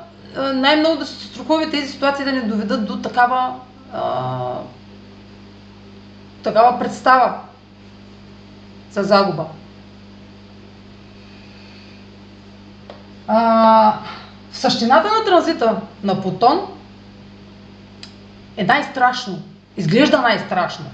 [0.54, 3.56] най-много да се страхуваме тези ситуации да не доведат до такава,
[3.94, 4.54] а,
[6.44, 7.34] такава представа
[8.92, 9.46] за загуба.
[13.28, 13.94] А,
[14.52, 16.60] в същината на транзита на Плутон
[18.58, 19.40] е най-страшно.
[19.78, 20.86] Изглежда най-страшно.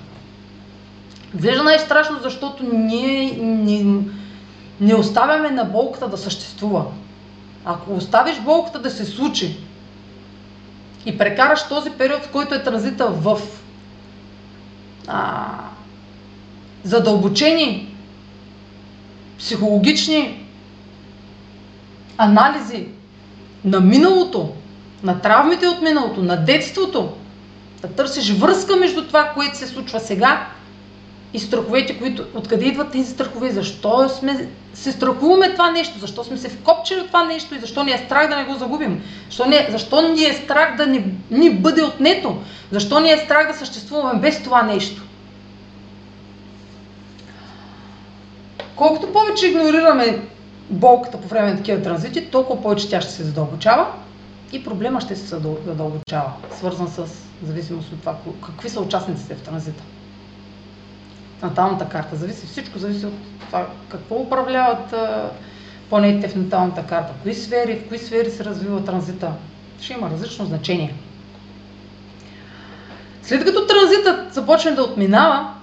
[1.36, 4.04] Изглежда най-страшно, защото ние не,
[4.82, 6.86] не оставяме на болката да съществува.
[7.66, 9.58] Ако оставиш болката да се случи
[11.06, 13.40] и прекараш този период, в който е транзита в
[15.08, 15.48] а,
[16.84, 17.96] задълбочени
[19.40, 20.46] психологични
[22.18, 22.88] анализи
[23.66, 24.54] на миналото,
[25.04, 27.14] на травмите от миналото, на детството,
[27.82, 30.48] да търсиш връзка между това, което се случва сега
[31.36, 36.38] и страховете, които, откъде идват тези страхове, защо сме, се страхуваме това нещо, защо сме
[36.38, 39.46] се вкопчили от това нещо и защо ни е страх да не го загубим, защо,
[39.46, 42.38] не, защо ни е страх да ни, ни бъде отнето,
[42.72, 45.02] защо ни е страх да съществуваме без това нещо.
[48.76, 50.20] Колкото повече игнорираме
[50.70, 53.88] болката по време на такива транзити, толкова повече тя ще се задълбочава
[54.52, 57.08] и проблема ще се задълбочава, свързан с
[57.44, 59.84] зависимост от това какви са участниците в транзита.
[61.42, 62.16] Наталната карта.
[62.16, 63.14] Зависи, всичко зависи от
[63.48, 64.96] това какво управляват
[65.90, 69.32] планетите в наталната карта, кои сфери, в кои сфери се развива транзита.
[69.82, 70.94] Ще има различно значение.
[73.24, 75.54] След като транзитът започне да отминава,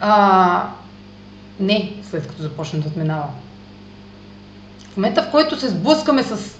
[0.00, 0.68] а,
[1.60, 3.28] не, след като започне да отминава.
[4.92, 6.58] В момента, в който се сблъскаме с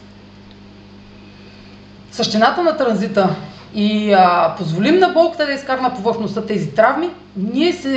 [2.13, 3.37] същината на транзита
[3.77, 7.97] и а, позволим на болката да изкара на повърхността тези травми, ние се,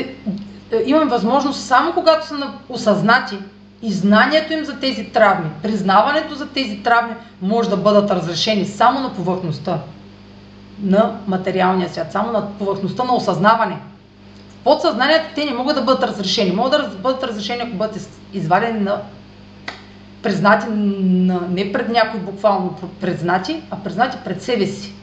[0.72, 2.36] е, имаме възможност само когато са
[2.70, 3.38] осъзнати
[3.82, 9.00] и знанието им за тези травми, признаването за тези травми може да бъдат разрешени само
[9.00, 9.80] на повърхността
[10.82, 13.78] на материалния свят, само на повърхността на осъзнаване
[14.64, 16.52] подсъзнанието те не могат да бъдат разрешени.
[16.52, 19.02] Могат да бъдат разрешени, ако бъдат извадени на
[20.24, 24.94] признати на, не пред някой буквално признати, а признати пред себе си.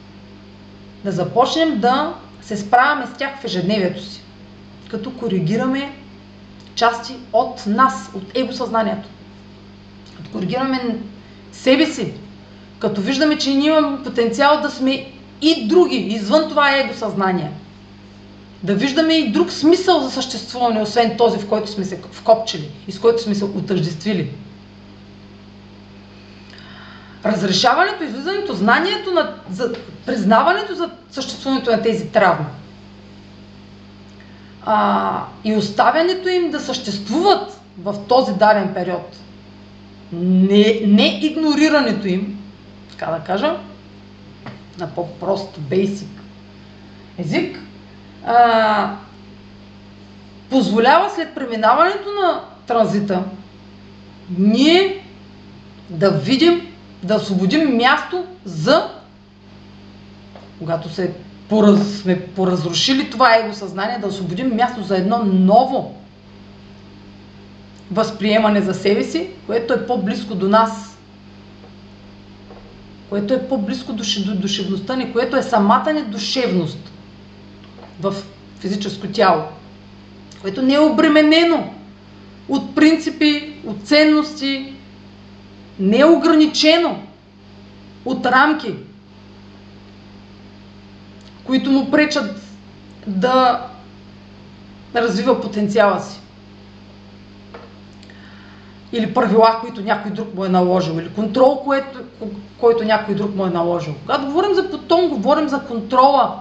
[1.07, 4.21] Да започнем да се справяме с тях в ежедневието си,
[4.89, 5.93] като коригираме
[6.75, 9.07] части от нас, от егосъзнанието.
[10.17, 10.97] Като коригираме
[11.51, 12.13] себе си,
[12.79, 17.51] като виждаме, че ние имаме потенциал да сме и други, извън това его съзнание
[18.63, 22.91] да виждаме и друг смисъл за съществуване, освен този, в който сме се вкопчили и
[22.91, 24.31] с който сме се отъждествили.
[27.25, 29.73] Разрешаването, излизането, знанието, на, за,
[30.05, 32.45] признаването за съществуването на тези травми
[34.65, 39.17] а, и оставянето им да съществуват в този даден период.
[40.13, 42.39] Не, не игнорирането им,
[42.91, 43.55] така да кажа,
[44.79, 46.09] на по-прост, бейсик
[47.17, 47.59] език,
[48.25, 48.95] а,
[50.49, 53.23] позволява след преминаването на транзита
[54.37, 55.05] ние
[55.89, 56.66] да видим,
[57.03, 58.89] да освободим място за,
[60.59, 61.13] когато се
[61.49, 65.95] пораз, сме поразрушили това его съзнание, да освободим място за едно ново
[67.91, 70.97] възприемане за себе си, което е по-близко до нас,
[73.09, 76.91] което е по-близко до душевността ни, което е самата ни душевност
[78.01, 78.15] в
[78.59, 79.43] физическо тяло,
[80.41, 81.73] което не е обременено
[82.49, 84.73] от принципи, от ценности,
[85.79, 86.99] не е ограничено
[88.05, 88.73] от рамки,
[91.43, 92.41] които му пречат
[93.07, 93.61] да
[94.95, 96.19] развива потенциала си.
[98.93, 101.99] Или правила, които някой друг му е наложил, или контрол, което,
[102.59, 103.93] който някой друг му е наложил.
[104.01, 106.39] Когато говорим за потом, говорим за контрола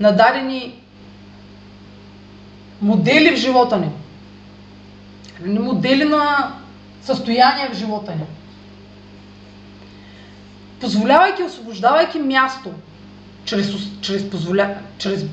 [0.00, 0.82] на дадени
[2.82, 3.90] модели в живота ни.
[5.46, 6.52] Модели на
[7.06, 8.24] състояние в живота ни.
[10.80, 12.70] Позволявайки, освобождавайки място,
[13.44, 15.24] чрез, чрез, позволя, чрез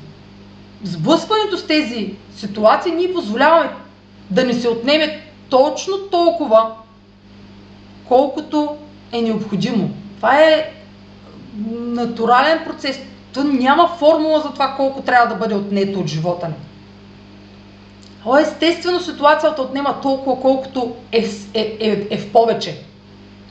[0.82, 3.70] сблъскването с тези ситуации, ние позволяваме
[4.30, 5.20] да ни се отнеме
[5.50, 6.70] точно толкова,
[8.08, 8.76] колкото
[9.12, 9.90] е необходимо.
[10.16, 10.72] Това е
[11.70, 13.00] натурален процес.
[13.32, 16.54] То няма формула за това колко трябва да бъде отнето от живота ни.
[18.26, 22.84] О, естествено ситуацията отнема толкова, колкото е, е, е, е в повече.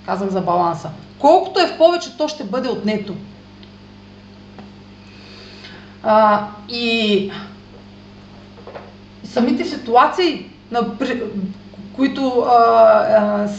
[0.06, 0.90] Казах за баланса.
[1.20, 3.16] Колкото е в повече, то ще бъде отнето.
[6.04, 7.32] А, и
[9.24, 10.88] самите ситуации, на,
[11.96, 13.50] които а, а,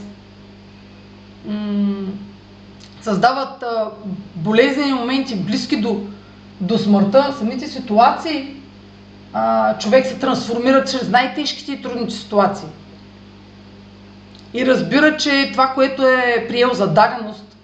[3.03, 3.91] създават а,
[4.35, 6.01] болезнени моменти близки до,
[6.61, 8.55] до смъртта, самите ситуации,
[9.79, 12.69] човек се трансформира чрез най-тежките и трудните ситуации.
[14.55, 17.57] И разбира, че това, което е приел за даденост,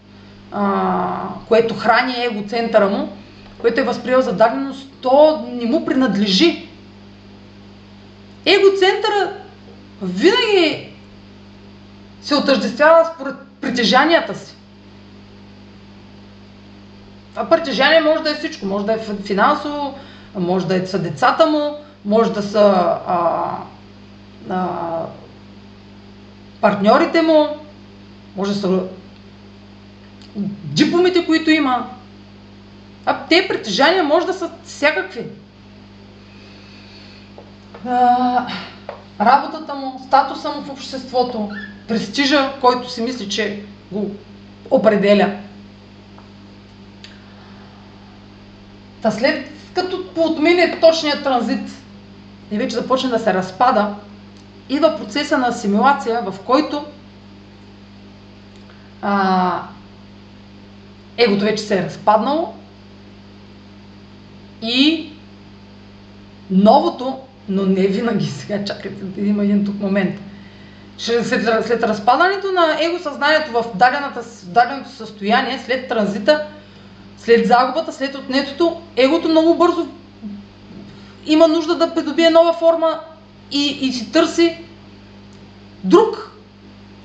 [0.52, 1.06] а,
[1.48, 3.12] което храни егоцентъра му,
[3.60, 6.68] което е възприел за даденост, то не му принадлежи.
[8.46, 9.32] Егоцентъра
[10.02, 10.92] винаги
[12.22, 14.54] се отъждествява според притежанията си.
[17.30, 18.66] Това притежание може да е всичко.
[18.66, 19.94] Може да е финансово,
[20.34, 23.56] може да са децата му, може да са а,
[24.50, 24.68] а,
[26.60, 27.46] партньорите му,
[28.36, 28.82] може да са
[30.64, 31.90] дипломите, които има.
[33.06, 35.24] А те притежания може да са всякакви.
[37.86, 38.46] А,
[39.20, 41.50] работата му, статуса му в обществото,
[41.88, 43.62] престижа, който си мисли, че
[43.92, 44.10] го
[44.70, 45.32] определя.
[49.02, 51.70] Та след като отмине точния транзит
[52.50, 53.94] и вече започне да се разпада,
[54.68, 56.84] идва процеса на асимилация, в който
[59.02, 59.62] а,
[61.16, 62.54] егото вече се е разпаднало
[64.62, 65.10] и
[66.50, 67.18] новото,
[67.48, 70.20] но не винаги сега, чакайте, има един тук момент.
[70.98, 71.26] След,
[71.66, 73.64] след разпадането на его съзнанието в
[74.44, 76.46] даденото състояние, след транзита,
[77.20, 79.86] след загубата, след отнетото, егото много бързо
[81.26, 83.00] има нужда да придобие нова форма
[83.52, 84.58] и, и си търси
[85.84, 86.36] друг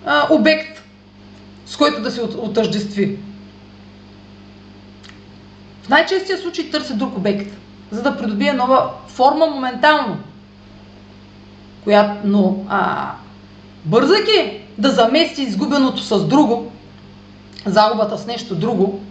[0.06, 0.84] а, обект,
[1.66, 3.20] с който да се отъждестви.
[5.84, 7.58] В най-честия случай търси друг обект,
[7.92, 10.18] за да придобие нова форма моментално.
[11.84, 13.12] Която, но а,
[13.86, 16.72] бързайки да замести изгубеното с друго,
[17.66, 19.05] загубата с нещо друго,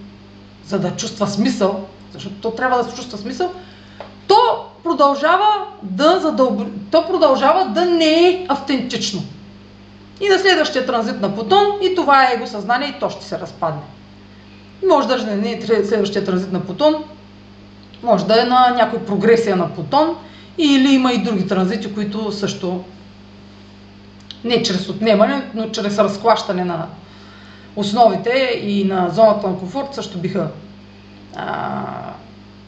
[0.66, 3.50] за да чувства смисъл, защото то трябва да се чувства смисъл,
[4.26, 5.48] то продължава
[5.82, 6.62] да, задълб...
[6.90, 9.22] то продължава да не е автентично.
[10.20, 13.38] И на следващия транзит на Плутон и това е его съзнание и то ще се
[13.38, 13.82] разпадне.
[14.88, 16.94] Може да не е следващия транзит на Плутон,
[18.02, 20.16] може да е на някой прогресия на Плутон
[20.58, 22.84] или има и други транзити, които също
[24.44, 26.86] не чрез отнемане, но чрез разклащане на
[27.76, 30.50] основите и на зоната на комфорт също биха
[31.36, 31.84] а,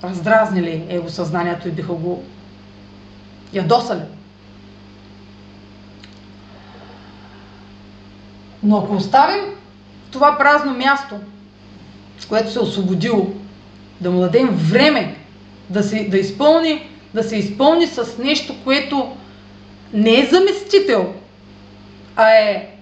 [0.04, 2.24] раздразнили его съзнанието и биха го
[3.52, 4.02] ядосали.
[8.62, 9.44] Но ако оставим
[10.11, 11.14] това празно място,
[12.18, 13.26] с което се е освободило,
[14.00, 15.16] да му дадем време
[15.70, 19.16] да се, да изпълни, да се изпълни с нещо, което
[19.92, 21.14] не е заместител,
[22.16, 22.76] а е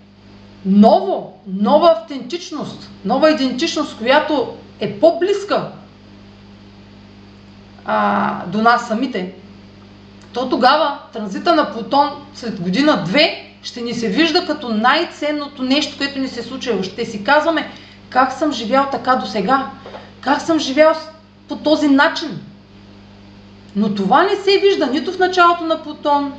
[0.67, 5.69] ново, нова автентичност, нова идентичност, която е по-близка
[7.85, 9.35] а, до нас самите,
[10.33, 16.19] то тогава транзита на Плутон след година-две ще ни се вижда като най-ценното нещо, което
[16.19, 16.83] ни се случило.
[16.83, 17.71] Ще си казваме
[18.09, 19.71] как съм живял така до сега,
[20.21, 20.93] как съм живял
[21.49, 22.41] по този начин.
[23.77, 26.33] Но това не се вижда нито в началото на Плутон,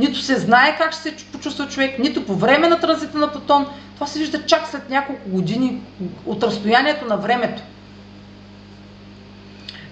[0.00, 3.66] нито се знае как ще се почувства човек, нито по време на транзита на Плутон.
[3.94, 5.82] Това се вижда чак след няколко години
[6.26, 7.62] от разстоянието на времето.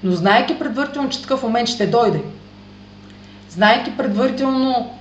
[0.03, 2.21] Но знаеки предварително, че такъв момент ще дойде,
[3.51, 4.99] знаеки предварително,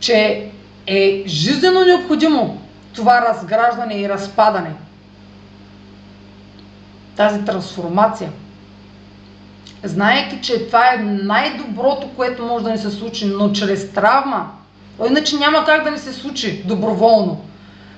[0.00, 0.50] че
[0.86, 2.60] е жизненно необходимо
[2.94, 4.72] това разграждане и разпадане,
[7.16, 8.30] тази трансформация,
[9.84, 14.50] знаеки, че това е най-доброто, което може да ни се случи, но чрез травма,
[15.08, 17.44] иначе няма как да ни се случи доброволно.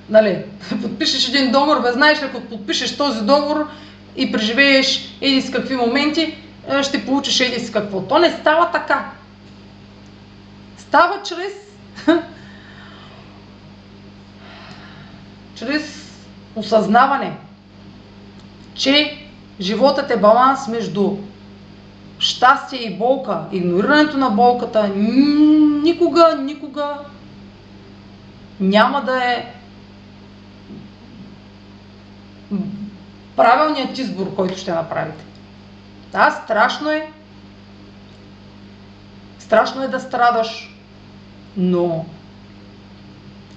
[0.09, 0.43] Нали,
[0.81, 3.67] подпишеш един договор, бе знаеш ли, ако подпишеш този договор
[4.15, 8.01] и преживееш еди с какви моменти, е, ще получиш еди с какво.
[8.01, 9.11] То не става така.
[10.77, 11.53] Става чрез
[15.55, 16.13] чрез
[16.55, 17.37] осъзнаване,
[18.73, 19.25] че
[19.61, 21.17] животът е баланс между
[22.19, 23.41] щастие и болка.
[23.51, 26.97] Игнорирането на болката никога, никога
[28.59, 29.53] няма да е
[33.35, 35.23] правилният избор, който ще направите.
[36.11, 37.11] Да, страшно е.
[39.39, 40.75] Страшно е да страдаш,
[41.57, 42.05] но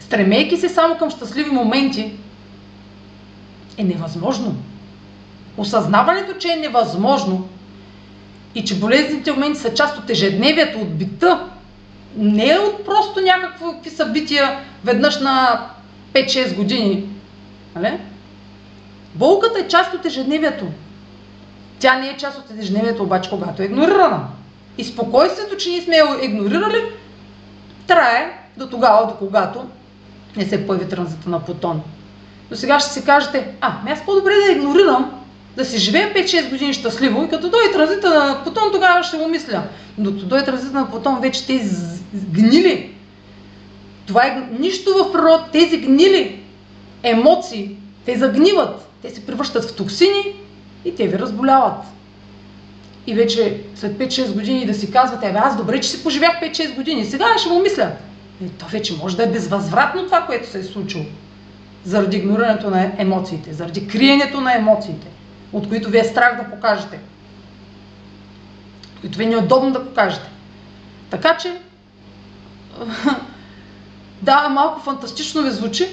[0.00, 2.12] стремейки се само към щастливи моменти,
[3.76, 4.56] е невъзможно.
[5.56, 7.48] Осъзнаването, че е невъзможно
[8.54, 11.48] и че болезните моменти са част от ежедневието, от бита,
[12.16, 15.66] не е от просто някакви събития веднъж на
[16.12, 17.08] 5-6 години.
[17.74, 17.98] Нали?
[19.14, 20.66] Болката е част от ежедневието.
[21.78, 24.20] Тя не е част от ежедневието, обаче когато е игнорирана.
[24.78, 26.82] И спокойствието, че ние сме я игнорирали,
[27.86, 29.64] трае до тогава, до когато
[30.36, 31.82] не се появи транзита на Плутон.
[32.50, 35.21] Но сега ще си кажете, а, ами аз по-добре да игнорирам,
[35.56, 39.28] да си живея 5-6 години щастливо и като дойде транзита на Плутон, тогава ще го
[39.28, 39.62] мисля.
[39.98, 41.68] Но като дойде транзита на Плутон, вече те
[42.14, 42.94] гнили.
[44.06, 45.44] Това е нищо в природа.
[45.52, 46.40] Тези гнили
[47.02, 48.88] емоции, те загниват.
[49.02, 50.34] Те се превръщат в токсини
[50.84, 51.84] и те ви разболяват.
[53.06, 56.74] И вече след 5-6 години да си казвате, абе аз добре, че си поживях 5-6
[56.74, 57.90] години, сега ще му мисля.
[58.44, 61.04] И то вече може да е безвъзвратно това, което се е случило.
[61.84, 65.06] Заради игнорирането на емоциите, заради криенето на емоциите,
[65.52, 67.00] от които ви е страх да покажете.
[69.00, 70.28] Които ви е неудобно да покажете.
[71.10, 71.60] Така че,
[74.22, 75.88] да, малко фантастично ви звучи,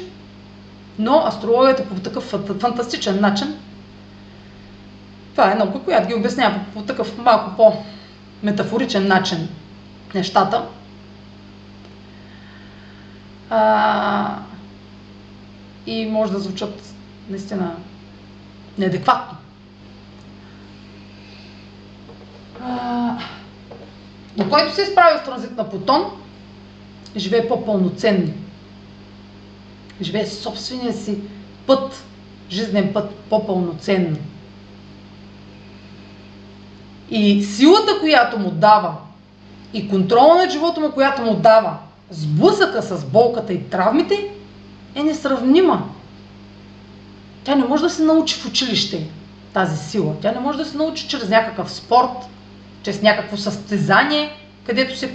[1.00, 2.24] но астрологията по такъв
[2.60, 3.56] фантастичен начин,
[5.32, 9.50] това е наука, която ги обяснява по такъв малко по-метафоричен начин
[10.16, 10.66] нещата.
[13.50, 14.36] А,
[15.86, 16.94] и може да звучат
[17.30, 17.76] наистина
[18.78, 19.38] неадекватно.
[22.49, 22.49] А,
[24.38, 26.04] но който се изправя с транзит на Плутон,
[27.16, 28.34] живее по-пълноценно
[30.02, 31.18] живее собствения си
[31.68, 32.04] път,
[32.50, 34.18] жизнен път по-пълноценно.
[37.10, 38.96] И силата, която му дава,
[39.74, 41.78] и контрола на живота му, която му дава,
[42.10, 44.32] сблъсъка с болката и травмите,
[44.96, 45.84] е несравнима.
[47.44, 49.10] Тя не може да се научи в училище,
[49.54, 50.16] тази сила.
[50.22, 52.26] Тя не може да се научи чрез някакъв спорт,
[52.84, 54.32] чрез някакво състезание,
[54.66, 55.14] където се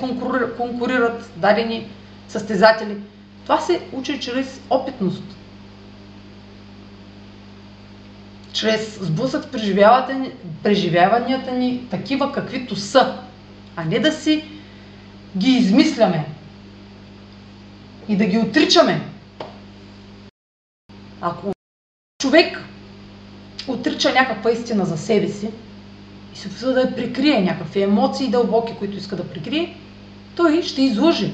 [0.56, 1.88] конкурират дадени
[2.28, 2.96] състезатели.
[3.42, 5.22] Това се учи чрез опитност.
[8.52, 9.52] Чрез сблъсък
[10.62, 13.18] преживяванията ни такива каквито са,
[13.76, 14.44] а не да си
[15.38, 16.24] ги измисляме
[18.08, 19.00] и да ги отричаме.
[21.20, 21.52] Ако
[22.22, 22.60] човек
[23.68, 25.50] отрича някаква истина за себе си
[26.34, 29.76] и се опитва да я прикрие, някакви емоции дълбоки, които иска да прикрие,
[30.36, 31.32] той ще излъжи.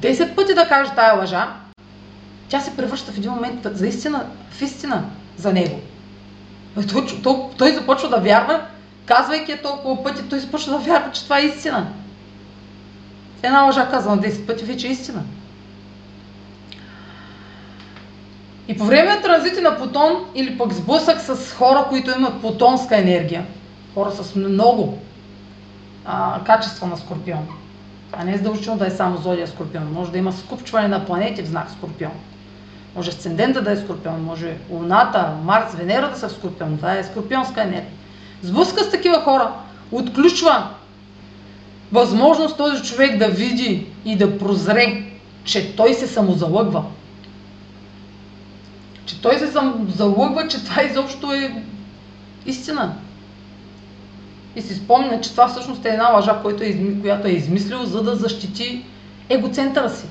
[0.00, 1.48] 10 пъти да каже тая лъжа,
[2.48, 5.04] тя се превръща в един момент за истина, в истина
[5.36, 5.80] за него.
[6.92, 8.60] Той, той, той започва да вярва,
[9.06, 11.86] казвайки е толкова пъти, той започва да вярва, че това е истина.
[13.42, 15.22] Една лъжа казана 10 пъти вече е истина.
[18.70, 22.96] И по време на транзити на Плутон или пък сблъсък с хора, които имат плутонска
[22.96, 23.46] енергия,
[23.94, 24.98] хора с много
[26.04, 27.48] а, качества на Скорпион,
[28.12, 29.92] а не е задължително да е само зодия Скорпион.
[29.92, 32.12] Може да има скупчване на планети в знак Скорпион.
[32.96, 36.76] Може асцендента да е Скорпион, може Луната, Марс, Венера да са в Скорпион.
[36.76, 37.92] Това е скорпионска енергия.
[38.42, 39.52] Сблъска с такива хора
[39.92, 40.68] отключва
[41.92, 45.02] възможност този човек да види и да прозре,
[45.44, 46.84] че той се самозалъгва.
[49.10, 51.64] Че той се самозалъгва, че това изобщо е
[52.46, 52.94] истина.
[54.56, 58.02] И си спомня, че това всъщност е една лъжа, която е, която е измислил, за
[58.02, 58.84] да защити
[59.28, 60.06] егоцентъра си.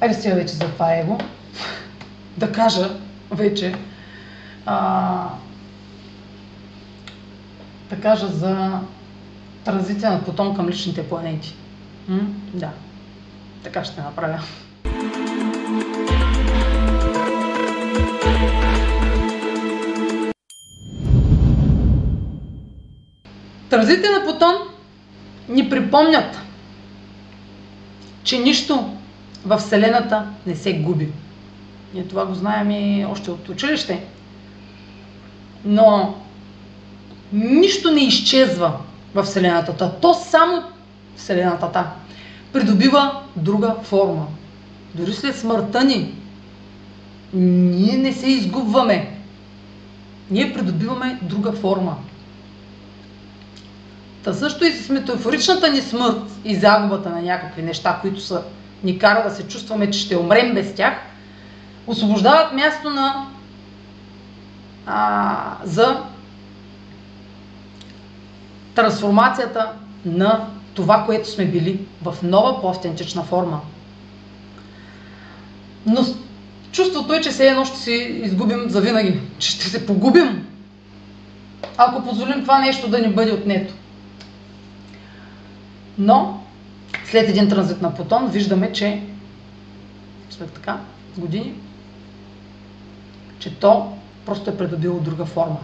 [0.00, 1.18] Айде сега вече за това его.
[2.36, 2.90] да кажа
[3.30, 3.74] вече.
[4.66, 5.28] А,
[7.90, 8.80] да кажа за
[9.64, 11.54] транзиция на Плутон към личните планети.
[12.08, 12.20] М?
[12.54, 12.70] Да.
[13.62, 14.40] Така ще направя.
[23.72, 24.54] Транзитите на Плутон
[25.48, 26.38] ни припомнят,
[28.24, 28.88] че нищо
[29.46, 31.08] в Вселената не се губи.
[31.94, 34.04] Ние това го знаем и още от училище.
[35.64, 36.14] Но
[37.32, 38.72] нищо не изчезва
[39.14, 39.92] в Вселената.
[40.00, 40.62] То само
[41.16, 41.92] Вселената та
[42.52, 44.26] придобива друга форма.
[44.94, 46.14] Дори след смъртта ни,
[47.32, 49.16] ние не се изгубваме.
[50.30, 51.96] Ние придобиваме друга форма.
[54.24, 58.42] Та също и с метафоричната ни смърт и загубата на някакви неща, които са,
[58.84, 60.94] ни кара да се чувстваме, че ще умрем без тях,
[61.86, 63.26] освобождават място на,
[64.86, 66.02] а, за
[68.74, 69.72] трансформацията
[70.04, 73.60] на това, което сме били в нова, по-автентична форма.
[75.86, 76.04] Но
[76.72, 80.46] чувството е, че все едно ще се изгубим завинаги, че ще се погубим,
[81.76, 83.74] ако позволим това нещо да ни бъде отнето.
[85.98, 86.42] Но
[87.04, 89.02] след един транзит на Плутон виждаме, че
[90.30, 90.78] след така
[91.16, 91.54] години,
[93.38, 93.92] че то
[94.26, 95.58] просто е придобило друга форма.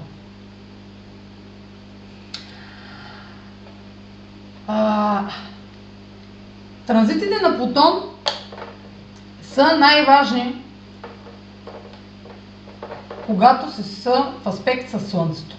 [4.66, 5.24] А,
[6.86, 7.92] транзитите на Плутон
[9.42, 10.54] са най-важни,
[13.26, 15.56] когато се са в аспект с Слънцето.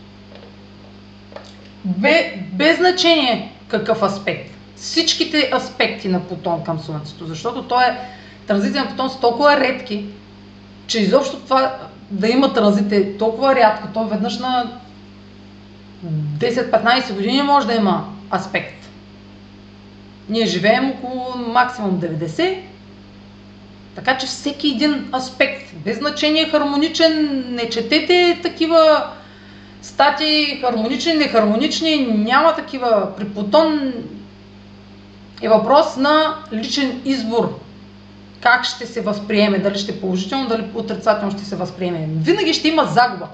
[1.85, 4.58] Бе, без значение какъв аспект.
[4.79, 7.97] Всичките аспекти на Плутон към Слънцето, защото той е,
[8.47, 10.05] транзитите на Плутон са толкова редки,
[10.87, 11.77] че изобщо това
[12.11, 14.71] да има транзит е толкова рядко, то веднъж на
[16.37, 18.89] 10-15 години може да има аспект.
[20.29, 22.57] Ние живеем около максимум 90,
[23.95, 29.09] така че всеки един аспект, без значение хармоничен, не четете такива
[29.81, 33.07] статии, хармонични, нехармонични, няма такива.
[33.17, 33.93] При Плутон
[35.41, 37.59] е въпрос на личен избор.
[38.41, 42.07] Как ще се възприеме, дали ще е положително, дали отрицателно ще се възприеме.
[42.11, 43.27] Винаги ще има загуба.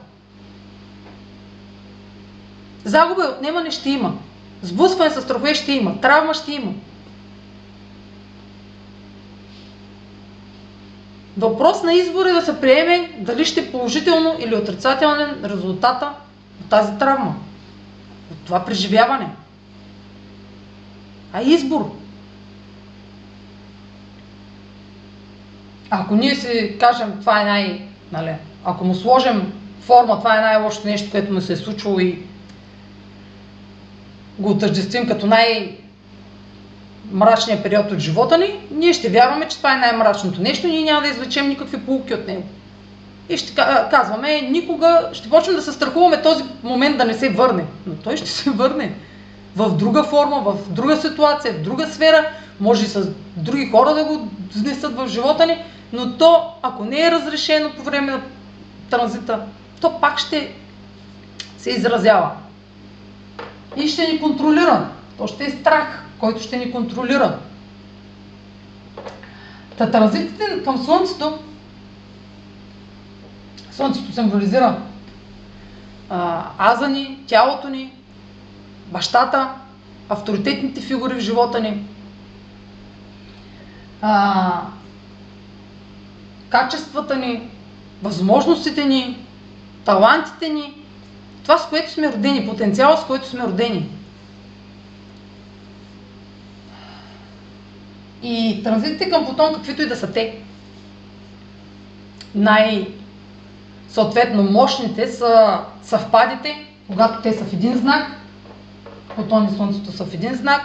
[2.86, 4.14] Загуба и отнемане ще има.
[4.62, 6.02] Сблъскване с страхове ще има.
[6.02, 6.72] Травма ще има.
[11.38, 16.10] Въпрос на избор е да се приеме дали ще е положително или отрицателен резултата
[16.62, 17.36] от тази травма.
[18.32, 19.30] От това преживяване.
[21.36, 21.92] А избор.
[25.90, 27.82] Ако ние си кажем, това е най...
[28.12, 32.20] Нали, ако му сложим форма, това е най-лошото нещо, което му се е случило и
[34.40, 35.78] го отъждествим като най-
[37.12, 41.02] мрачния период от живота ни, ние ще вярваме, че това е най-мрачното нещо, ние няма
[41.02, 42.44] да извлечем никакви полуки от него.
[43.30, 43.56] И ще
[43.92, 47.64] казваме, никога ще почнем да се страхуваме този момент да не се върне.
[47.88, 48.94] Но той ще се върне
[49.56, 52.30] в друга форма, в друга ситуация, в друга сфера,
[52.60, 57.02] може и с други хора да го внесат в живота ни, но то, ако не
[57.02, 58.22] е разрешено по време на
[58.90, 59.46] транзита,
[59.82, 60.56] то пак ще
[61.58, 62.32] се изразява.
[63.76, 64.90] И ще ни контролира.
[65.18, 67.40] То ще е страх, който ще ни контролира.
[69.78, 71.40] Та транзитите към Слънцето,
[73.72, 74.78] Слънцето символизира
[76.10, 77.94] а, аза ни, тялото ни,
[78.86, 79.50] бащата,
[80.10, 81.84] авторитетните фигури в живота ни,
[84.02, 84.62] а,
[86.50, 87.50] качествата ни,
[88.04, 89.26] възможностите ни,
[89.86, 90.74] талантите ни,
[91.44, 93.90] това с което сме родени, потенциала с който сме родени.
[98.24, 100.38] И транзитите към Плутон, каквито и да са те,
[102.36, 102.88] най-
[103.90, 108.12] съответно мощните са съвпадите, когато те са в един знак,
[109.16, 110.62] Плутон и Слънцето са в един знак,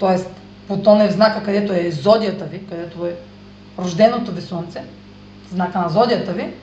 [0.00, 0.18] т.е.
[0.66, 3.16] Плутон е в знака, където е зодията ви, където е
[3.78, 4.82] рожденото ви Слънце,
[5.50, 6.54] знака на зодията ви.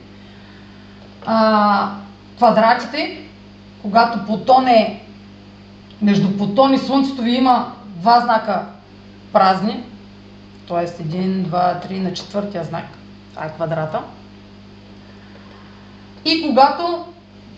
[1.26, 1.90] А,
[2.36, 3.20] квадратите,
[3.82, 5.02] когато Плутон е
[6.02, 8.64] между Плутон и Слънцето ви има два знака
[9.32, 9.82] празни,
[10.68, 10.86] т.е.
[10.86, 12.84] 1, 2, 3 на четвъртия знак,
[13.30, 14.02] това е квадрата.
[16.24, 17.04] И когато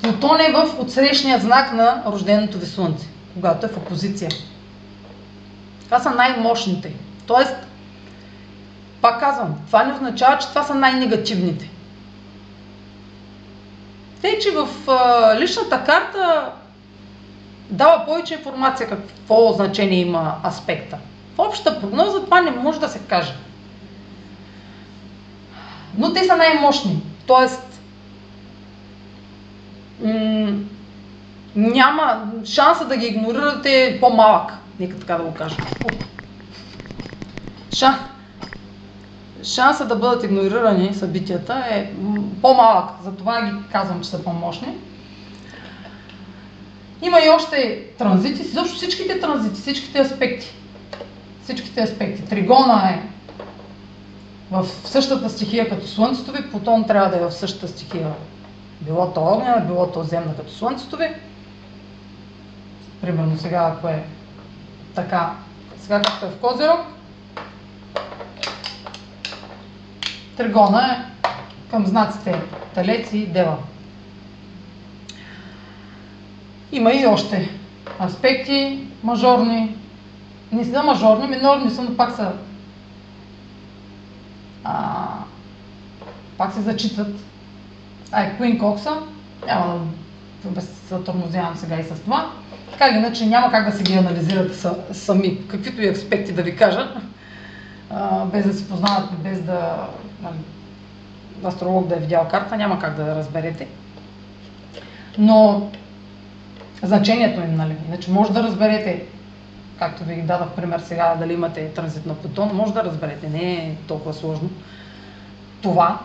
[0.02, 4.30] Плутон е в отсрещния знак на рожденото ви Слънце, когато е в опозиция.
[5.84, 6.92] Това са най-мощните.
[7.26, 7.54] Тоест,
[9.00, 11.70] пак казвам, това не означава, че това са най-негативните.
[14.22, 14.68] Те, че в
[15.40, 16.52] личната карта
[17.70, 20.98] дава повече информация какво значение има аспекта.
[21.34, 23.34] В общата прогноза това не може да се каже.
[25.98, 27.02] Но те са най-мощни.
[27.26, 27.67] Тоест,
[30.04, 30.58] м-
[31.56, 34.52] няма шанса да ги игнорирате е по-малък.
[34.80, 35.56] Нека така да го кажа.
[37.74, 37.98] Ша...
[39.44, 41.90] Шанса да бъдат игнорирани събитията е
[42.42, 42.90] по-малък.
[43.04, 44.74] Затова ги казвам, че са по-мощни.
[47.02, 50.54] Има и още транзити, защото всичките транзити, всичките аспекти
[51.48, 52.22] всичките аспекти.
[52.22, 53.02] Тригона е
[54.50, 58.12] в същата стихия като Слънцето ви, Плутон трябва да е в същата стихия.
[58.80, 61.08] Било то огнена, било то земна като Слънцето ви.
[63.00, 64.04] Примерно сега, ако е
[64.94, 65.32] така,
[65.78, 66.80] сега както е в Козирог,
[70.36, 71.04] Тригона е
[71.70, 72.42] към знаците
[72.74, 73.56] Талец и Дева.
[76.72, 77.50] Има и още
[78.00, 79.76] аспекти мажорни,
[80.52, 82.32] не са мажорни, минорни са, но пак са
[84.64, 85.06] а,
[86.38, 87.16] пак се зачитат.
[88.10, 89.00] Queen Coxa,
[89.46, 89.90] няма
[90.44, 92.30] да се сега и с това.
[92.70, 96.56] Така или иначе няма как да се ги анализирате сами, каквито и аспекти да ви
[96.56, 96.88] кажа,
[98.32, 99.86] без да се познават, без да
[101.44, 103.66] астролог да е видял карта, няма как да разберете.
[105.18, 105.70] Но
[106.82, 109.04] значението им, нали, иначе може да разберете
[109.78, 113.76] както ви дадах пример сега, дали имате транзит на Плутон, може да разберете, не е
[113.86, 114.50] толкова сложно
[115.62, 116.00] това.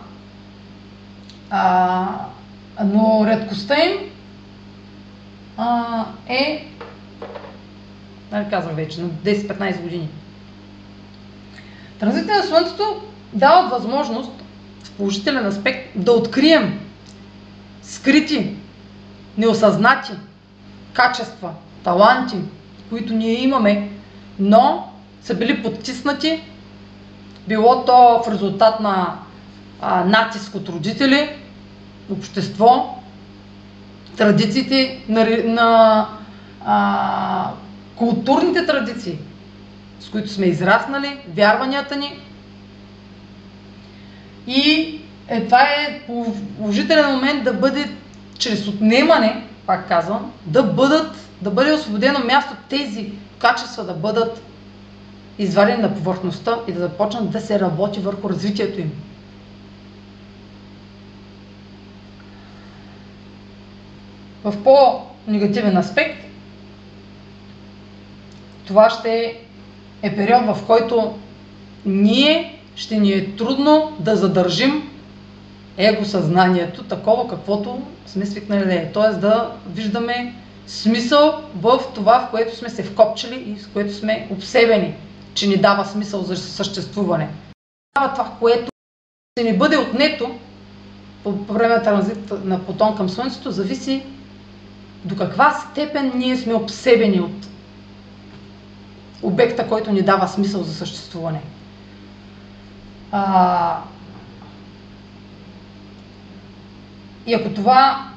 [1.49, 2.07] А,
[2.85, 3.97] но редкостта им
[5.57, 6.67] а, е,
[8.31, 10.09] нали казах вече, на 10-15 години.
[11.99, 13.01] Транзитите на Слънцето
[13.33, 14.31] дават възможност
[14.83, 16.79] в положителен аспект да открием
[17.81, 18.55] скрити,
[19.37, 20.11] неосъзнати
[20.93, 21.49] качества,
[21.83, 22.35] таланти,
[22.89, 23.89] които ние имаме,
[24.39, 24.89] но
[25.21, 26.41] са били подтиснати,
[27.47, 29.17] било то в резултат на
[29.85, 31.29] а, натиск от родители,
[32.11, 32.99] общество,
[34.17, 36.07] традициите на, на
[36.65, 37.51] а,
[37.95, 39.17] културните традиции,
[39.99, 42.19] с които сме израснали, вярванията ни.
[44.47, 46.01] И е, това е
[46.57, 47.91] положителен момент да бъде
[48.37, 54.41] чрез отнемане, пак казвам, да бъдат да бъде освободено място тези качества да бъдат
[55.39, 58.91] извадени на повърхността и да започнат да се работи върху развитието им.
[64.43, 66.25] В по-негативен аспект,
[68.67, 69.37] това ще
[70.01, 71.13] е период, в който
[71.85, 74.89] ние ще ни е трудно да задържим
[75.77, 78.91] его съзнанието такова, каквото сме свикнали да е.
[78.91, 80.33] Тоест да виждаме
[80.67, 84.95] смисъл в това, в което сме се вкопчили и с което сме обсебени,
[85.33, 87.29] че ни дава смисъл за съществуване.
[87.95, 88.67] Това, това което
[89.37, 90.35] ще ни бъде отнето
[91.23, 94.03] по време на транзит на Плутон към Слънцето, зависи
[95.05, 97.47] до каква степен ние сме обсебени от
[99.21, 101.41] обекта, който ни дава смисъл за съществуване.
[103.11, 103.77] А,
[107.25, 108.09] и ако това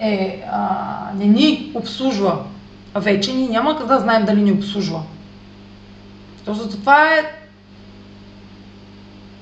[0.00, 2.44] е, а, не ни обслужва
[2.94, 5.02] вече, ние няма да знаем дали ни обслужва.
[6.44, 7.32] То затова е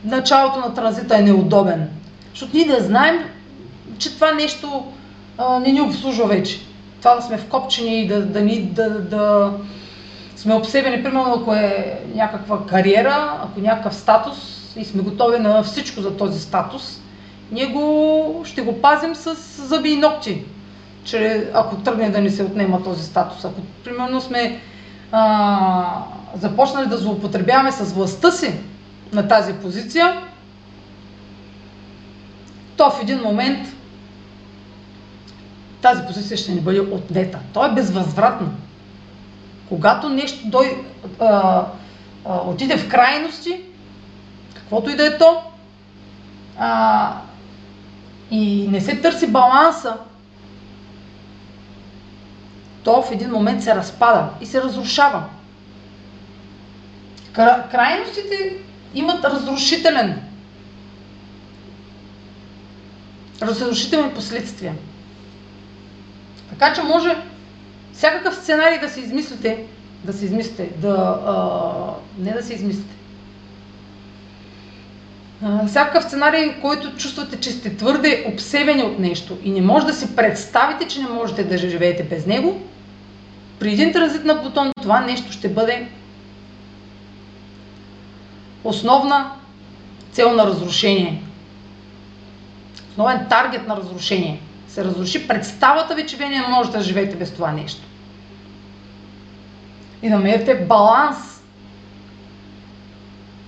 [0.04, 1.90] началото на транзита е неудобен.
[2.30, 3.24] Защото ние да знаем,
[3.98, 4.92] че това нещо
[5.38, 6.60] а, не ни обслужва вече.
[6.98, 9.52] Това да сме вкопчени и да, да, ни, да, да
[10.36, 14.36] сме обсебени, примерно ако е някаква кариера, ако е някакъв статус
[14.76, 17.00] и сме готови на всичко за този статус
[17.54, 19.34] ние го, ще го пазим с
[19.66, 20.44] зъби и ногти,
[21.04, 23.44] че ако тръгне да ни се отнема този статус.
[23.44, 24.60] Ако примерно сме
[25.12, 26.04] а,
[26.36, 28.54] започнали да злоупотребяваме с властта си
[29.12, 30.20] на тази позиция,
[32.76, 33.68] то в един момент
[35.84, 37.38] тази позиция ще ни бъде отнета.
[37.52, 38.54] То е безвъзвратно.
[39.68, 40.84] Когато нещо дой,
[41.20, 41.64] а,
[42.24, 43.60] а, отиде в крайности,
[44.54, 45.42] каквото и да е то,
[46.58, 47.12] а,
[48.30, 49.96] и не се търси баланса,
[52.84, 55.22] то в един момент се разпада и се разрушава.
[57.70, 58.56] Крайностите
[58.94, 60.22] имат разрушителен
[63.42, 64.74] разрушителни последствия.
[66.64, 67.16] Така че може
[67.92, 69.64] всякакъв сценарий да се измислите,
[70.04, 71.34] да се измислите, да, а,
[72.18, 72.94] не да се измислите.
[75.42, 79.92] А, всякакъв сценарий, който чувствате, че сте твърде обсебени от нещо и не може да
[79.92, 82.60] си представите, че не можете да живеете без него,
[83.58, 85.88] при един транзит на Плутон това нещо ще бъде
[88.64, 89.30] основна
[90.12, 91.22] цел на разрушение.
[92.90, 94.40] Основен таргет на разрушение.
[94.74, 97.82] Се разруши представата ви, че вие не можете да живеете без това нещо.
[100.02, 101.16] И намерите баланс.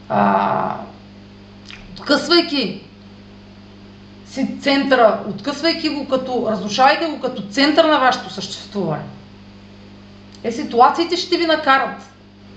[0.08, 0.76] А,
[1.92, 2.82] откъсвайки
[4.26, 9.04] си центъра, откъсвайки го като, разрушавайки го като център на вашето съществуване.
[10.44, 12.10] Е, ситуациите ще ви накарат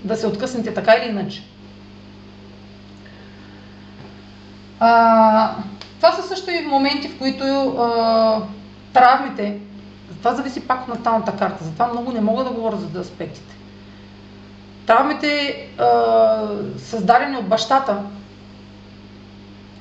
[0.04, 1.42] да се откъснете така или иначе.
[4.80, 5.54] А,
[5.96, 7.44] това са също и моменти, в които
[7.78, 8.42] а,
[8.92, 9.58] травмите,
[10.18, 13.56] това зависи пак от наталната карта, затова много не мога да говоря за аспектите.
[14.86, 15.68] Травмите,
[16.78, 18.02] създадени от бащата,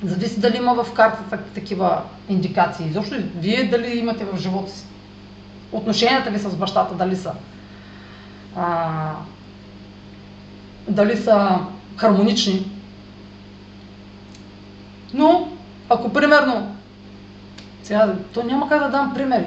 [0.04, 2.92] зависи дали има в картата такива индикации.
[2.92, 4.86] Защо вие дали имате в живота си.
[5.72, 7.34] Отношенията ви с бащата дали са.
[8.56, 9.12] А,
[10.88, 11.60] дали са
[11.98, 12.72] хармонични.
[15.14, 15.52] Но,
[15.90, 16.76] ако примерно,
[17.90, 19.46] сега, то няма как да дам примери.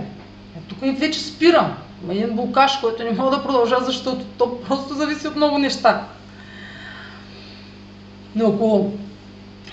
[0.57, 1.75] Е, тук и вече спирам.
[2.05, 6.05] Има един блокаж, който не мога да продължа, защото то просто зависи от много неща.
[8.35, 8.93] Но ако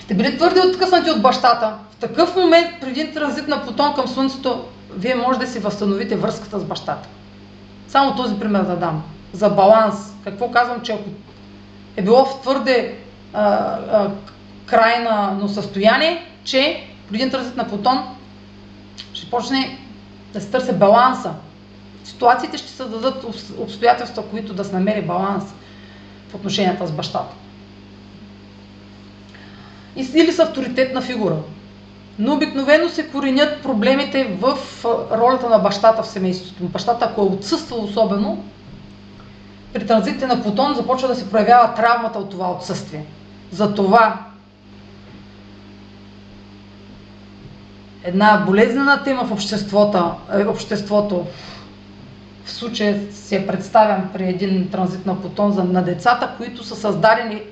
[0.00, 4.64] сте били твърде откъснати от бащата, в такъв момент, преди транзит на Плутон към Слънцето,
[4.96, 7.08] вие може да си възстановите връзката с бащата.
[7.88, 9.02] Само този пример да дам.
[9.32, 9.94] За баланс.
[10.24, 11.04] Какво казвам, че ако
[11.96, 12.98] е било в твърде
[13.32, 14.10] а, а,
[14.66, 18.16] крайно състояние, че преди транзит на Плутон
[19.30, 19.78] почне
[20.32, 21.34] да се търся баланса.
[22.04, 23.24] Ситуациите ще се дадат
[23.58, 25.44] обстоятелства, които да се намери баланс
[26.28, 27.34] в отношенията с бащата.
[29.96, 31.36] Или с авторитетна фигура.
[32.18, 34.58] Но обикновено се коренят проблемите в
[35.12, 36.64] ролята на бащата в семейството.
[36.64, 38.44] Бащата, ако е отсъства особено,
[39.72, 43.04] при транзитите на Плутон започва да се проявява травмата от това отсъствие.
[43.50, 44.29] Затова
[48.04, 51.26] една болезнена тема в обществото, е, обществото.
[52.44, 57.42] В случая се представен при един транзит на Плутон за, на децата, които са създадени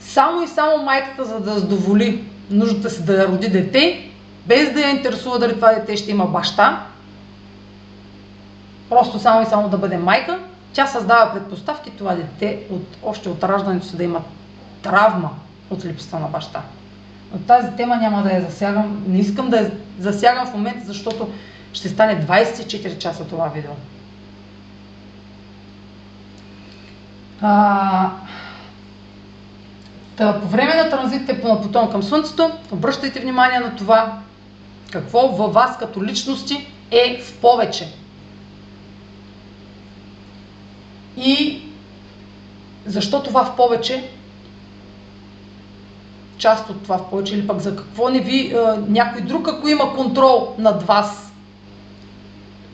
[0.00, 4.10] само и само майката, за да задоволи нуждата си да роди дете,
[4.46, 6.86] без да я интересува дали това дете ще има баща,
[8.88, 10.38] просто само и само да бъде майка,
[10.72, 14.22] тя създава предпоставки това дете от, още от раждането си да има
[14.82, 15.30] травма
[15.70, 16.62] от липсата на баща.
[17.32, 19.04] Но тази тема няма да я засягам.
[19.06, 21.28] Не искам да я засягам в момента, защото
[21.72, 23.72] ще стане 24 часа това видео.
[27.40, 28.10] А,
[30.16, 34.18] та, по време на транзитите по Плутон към Слънцето, обръщайте внимание на това,
[34.92, 37.92] какво във вас като личности е в повече.
[41.16, 41.62] И
[42.86, 44.10] защо това в повече
[46.38, 49.68] част от това в повече или пък за какво не ви а, някой друг, ако
[49.68, 51.32] има контрол над вас.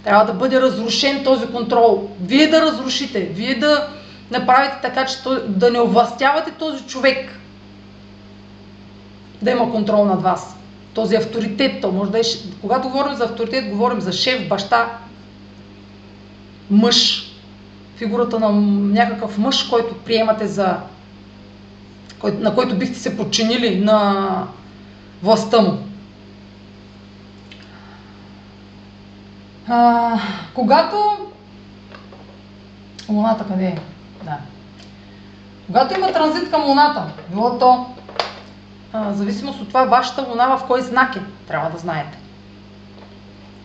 [0.04, 2.08] Трябва да бъде разрушен този контрол.
[2.20, 3.88] Вие да разрушите, вие да
[4.30, 7.40] направите така, че да не овластявате този човек
[9.42, 10.56] да има контрол над вас.
[10.94, 12.22] Този авторитет, то може да е,
[12.60, 14.98] когато говорим за авторитет, говорим за шеф, баща,
[16.70, 17.30] мъж,
[17.96, 18.50] фигурата на
[18.92, 20.76] някакъв мъж, който приемате за
[22.32, 24.46] на който бихте се подчинили на
[25.22, 25.78] властта му.
[29.68, 30.18] А,
[30.54, 30.96] когато
[33.08, 33.78] Луната къде е?
[34.24, 34.38] Да.
[35.66, 37.86] Когато има транзит към Луната, било то
[38.92, 42.18] а, зависимост от това вашата луна в кой знак е, трябва да знаете.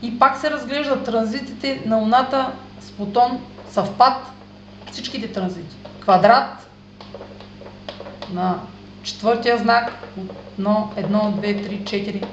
[0.01, 3.39] И пак се разглеждат транзитите на луната с Плутон
[3.69, 4.31] съвпад
[4.91, 5.75] всичките транзити.
[6.01, 6.68] Квадрат
[8.33, 8.59] на
[9.03, 10.07] четвъртия знак,
[10.57, 12.25] но 1, 2, 3, 4.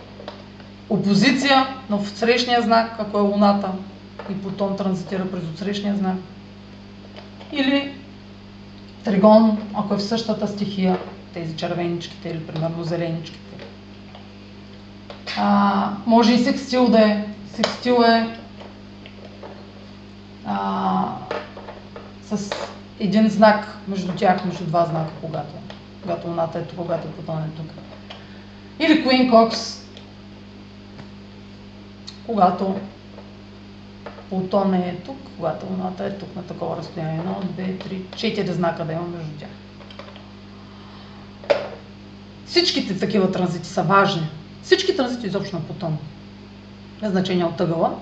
[0.89, 3.73] Опозиция на отсрещния знак, ако е луната
[4.31, 6.17] и Плутон транзитира през отсрещния знак.
[7.53, 7.95] Или
[9.05, 10.99] тригон, ако е в същата стихия,
[11.35, 13.47] тези червеничките или примерно зеленичките.
[15.39, 17.25] А, може и секстил да е.
[17.55, 18.39] Секстил е
[20.47, 21.05] а,
[22.23, 22.51] с
[23.01, 25.55] един знак между тях, между два знака, когато,
[26.07, 27.67] когато луната е тук, когато Плутон е тук.
[28.79, 29.83] Или Queen Cox,
[32.27, 32.77] когато
[34.29, 37.19] Плутон е тук, когато луната е тук на такова разстояние.
[37.19, 39.49] Едно, две, три, четири знака да има между тях.
[42.47, 44.29] Всичките такива транзити са важни.
[44.63, 45.99] Всички транзити изобщо на Плутон.
[47.01, 47.99] Без значение от ъгъла.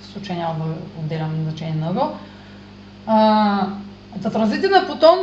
[0.00, 2.18] В случай няма да отделям значение на ъгъл.
[4.22, 5.18] Транзити на Плутон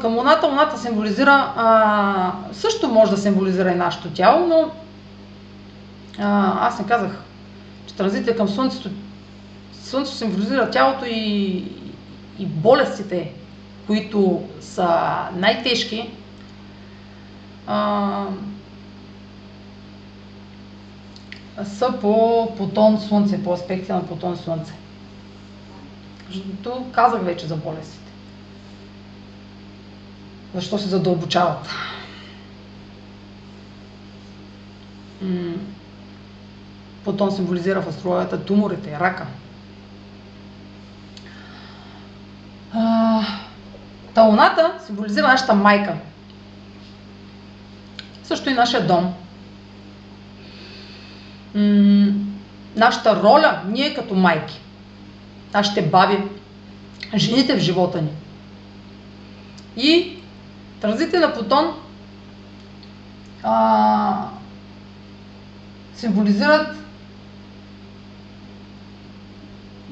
[0.00, 1.52] към Луната, Луната символизира,
[2.52, 4.70] също може да символизира и нашето тяло, но
[6.60, 7.22] аз не казах,
[7.86, 8.90] че транзитите към Слънцето,
[9.82, 11.64] Слънцето символизира тялото и,
[12.38, 13.32] и болестите,
[13.86, 16.10] които са най-тежки,
[17.66, 18.26] а,
[21.64, 24.72] са по Плутон Слънце, по аспекти на Плутон Слънце.
[26.30, 28.01] Защото казах вече за болестите.
[30.54, 31.68] Защо се задълбочават?
[37.04, 39.26] Плутон символизира в астрологията туморите, рака.
[44.14, 45.94] Та луната символизира нашата майка.
[48.24, 49.14] Също и нашия дом.
[52.76, 54.62] нашата роля, ние като майки
[55.54, 56.18] нашите баби,
[57.16, 58.10] жените в живота ни.
[59.76, 60.11] И
[60.82, 61.74] транзите на Плутон
[63.42, 64.28] а,
[65.94, 66.76] символизират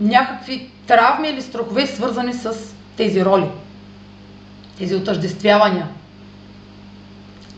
[0.00, 2.54] някакви травми или страхове, свързани с
[2.96, 3.50] тези роли,
[4.78, 5.88] тези отъждествявания,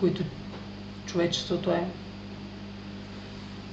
[0.00, 0.22] които
[1.06, 1.84] човечеството е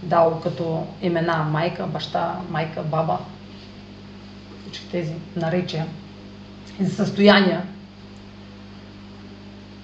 [0.03, 3.17] дало като имена майка, баща, майка, баба,
[4.61, 5.85] всички тези наречия
[6.79, 7.63] и състояния.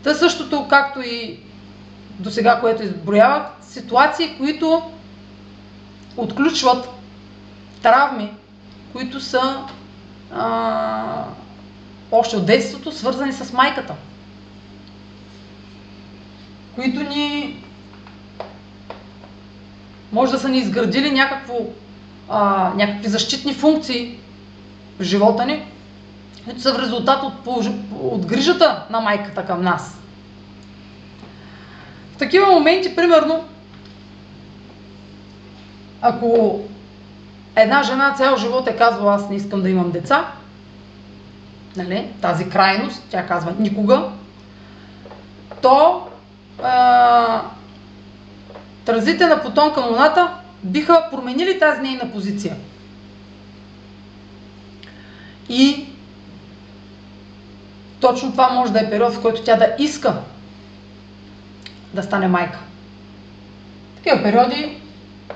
[0.06, 1.40] Та същото, както и
[2.20, 4.92] до сега, което изброявах, ситуации, които
[6.18, 6.90] отключват
[7.82, 8.34] травми,
[8.94, 9.64] които са
[10.34, 11.24] а,
[12.12, 13.96] още от детството, свързани с майката.
[16.76, 17.64] Които ни
[20.12, 21.56] може да са ни изградили някакво,
[22.30, 24.20] а, някакви защитни функции
[25.00, 25.64] в живота ни,
[26.46, 27.34] които са в резултат от,
[28.02, 29.98] от грижата на майката към нас.
[32.14, 33.44] В такива моменти, примерно,
[36.02, 36.60] ако
[37.56, 40.32] една жена цял живот е казвала аз не искам да имам деца,
[41.78, 44.10] нали, тази крайност, тя казва никога,
[45.62, 46.08] то
[46.64, 47.42] а,
[48.86, 50.34] транзите на потон към Луната
[50.64, 52.56] биха променили тази нейна позиция.
[55.50, 55.86] И
[58.00, 60.16] точно това може да е период, в който тя да иска
[61.94, 62.60] да стане майка.
[63.96, 64.82] Такива периоди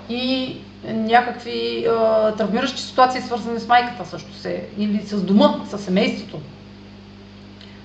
[0.09, 1.87] и някакви е,
[2.37, 6.39] травмиращи ситуации, свързани с майката също се, или с дома, с семейството,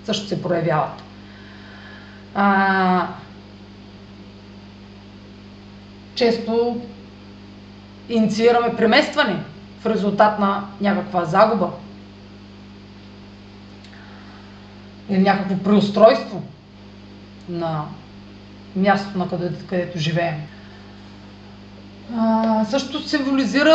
[0.04, 1.02] също се проявяват.
[2.34, 3.06] А,
[6.14, 6.80] често
[8.08, 9.36] инициираме преместване
[9.80, 11.70] в резултат на някаква загуба
[15.10, 16.42] или някакво преустройство
[17.48, 17.84] на
[18.76, 20.34] мястото, на където, където живеем.
[22.16, 23.74] А, също символизира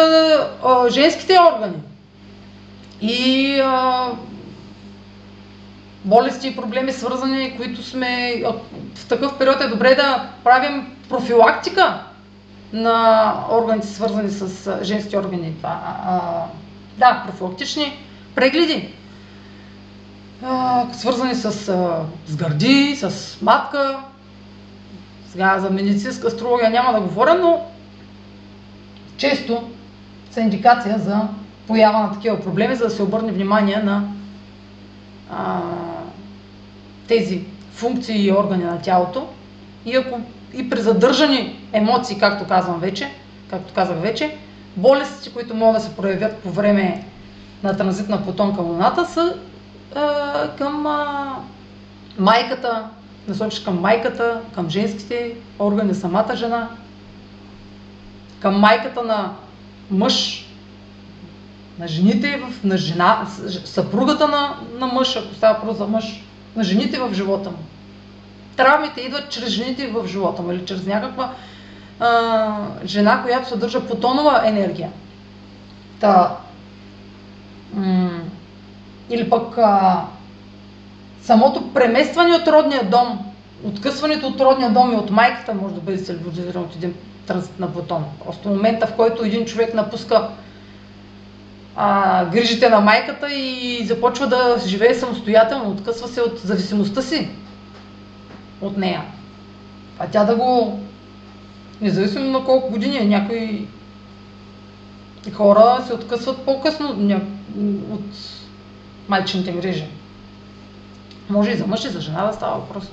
[0.64, 1.82] а, женските органи
[3.02, 4.08] и а,
[6.06, 8.44] болести и проблеми свързани, които сме
[8.96, 12.04] в такъв период е добре да правим профилактика
[12.74, 15.54] на органите свързани с женски органи.
[15.58, 16.20] Това, а,
[16.98, 17.98] да, профилактични
[18.36, 18.94] прегледи
[20.92, 21.52] свързани с,
[22.28, 24.00] с гърди, с матка.
[25.32, 27.66] Сега за медицинска астрология няма да говоря, но
[29.18, 29.70] често
[30.32, 31.28] са индикация за
[31.68, 34.04] поява на такива проблеми, за да се обърне внимание на
[35.32, 35.62] а,
[37.08, 39.28] тези функции и органи на тялото.
[39.86, 40.20] И, ако,
[40.54, 43.12] и при задържани емоции, както казвам вече,
[43.50, 44.38] както казах вече,
[44.78, 47.06] болестите, които могат да се проявят по време
[47.64, 49.36] на транзит на Плутон Луната, са
[50.58, 51.36] към а,
[52.18, 52.90] майката,
[53.28, 56.70] насочиш към майката, към женските органи, самата жена,
[58.40, 59.34] към майката на
[59.92, 60.46] мъж,
[61.80, 63.28] на жените, в, на жена,
[63.66, 66.24] съпругата на, на мъж, ако става просто за мъж,
[66.56, 67.58] на жените в живота му.
[68.56, 71.34] Травмите идват чрез жените в живота му или чрез някаква
[72.00, 74.92] а, жена, която съдържа потонова енергия.
[76.00, 76.38] Та,
[77.74, 78.22] м-
[79.10, 80.06] или пък а,
[81.22, 83.20] самото преместване от родния дом,
[83.64, 86.94] откъсването от родния дом и от майката може да бъде символизирано от един
[87.28, 88.06] транзит на Плутон.
[88.26, 90.30] Просто момента, в който един човек напуска
[91.76, 97.30] а, грижите на майката и започва да живее самостоятелно, откъсва се от зависимостта си
[98.62, 99.02] от нея.
[100.00, 100.80] А тя да го,
[101.82, 103.68] независимо на колко години, е, някои
[105.34, 106.90] хора се откъсват по-късно
[107.92, 108.39] от
[109.10, 109.88] майчините грижи.
[111.30, 112.92] Може и за мъж, и за жена да става въпрос.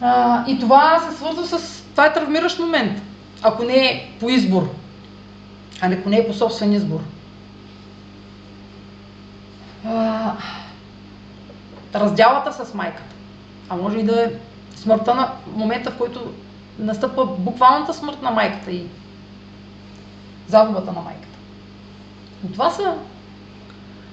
[0.00, 1.82] А, и това се свързва с...
[1.90, 3.02] Това е травмиращ момент.
[3.42, 4.70] Ако не е по избор,
[5.80, 7.00] а ако не е по собствен избор.
[9.84, 10.32] А,
[11.94, 13.14] раздялата с майката.
[13.68, 14.30] А може и да е
[14.76, 16.32] смъртта на момента, в който
[16.78, 18.86] настъпва буквалната смърт на майката и
[20.46, 21.38] загубата на майката.
[22.44, 22.94] Но това са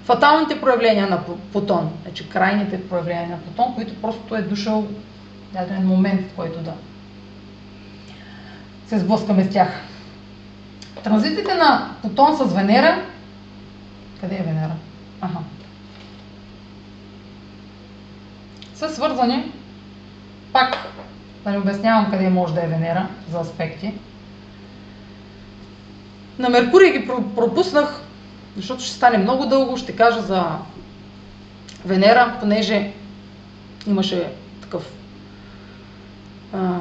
[0.04, 4.88] фаталните проявления на Плутон, значи крайните проявления на Плутон, които просто е дошъл
[5.54, 6.74] даден момент, в който да
[8.88, 9.82] се сблъскаме с тях.
[11.04, 13.06] Транзитите на Плутон с Венера.
[14.22, 14.76] Къде е Венера?
[15.22, 15.40] Ага.
[18.76, 19.52] Са свързани.
[20.54, 20.78] Пак
[21.44, 23.94] да не обяснявам къде може да е Венера за аспекти.
[26.40, 28.02] На Меркурий ги пропуснах,
[28.56, 29.78] защото ще стане много дълго.
[29.78, 30.58] Ще кажа за
[31.86, 32.92] Венера, понеже
[33.88, 34.32] имаше
[34.62, 34.92] такъв
[36.54, 36.80] а,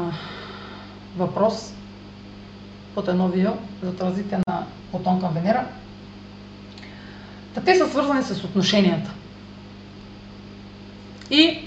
[1.16, 1.74] въпрос
[2.94, 3.52] под едно видео
[3.82, 5.66] за транзите на Плутон към Венера.
[7.54, 9.10] Та те са свързани с отношенията.
[11.30, 11.58] И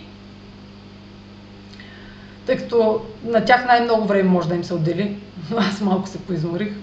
[2.46, 5.18] тъй като на тях най-много време може да им се отдели,
[5.58, 6.74] аз малко се поизморих,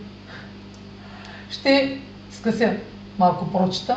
[1.51, 2.01] ще
[2.31, 2.77] скъся
[3.19, 3.97] малко прочета.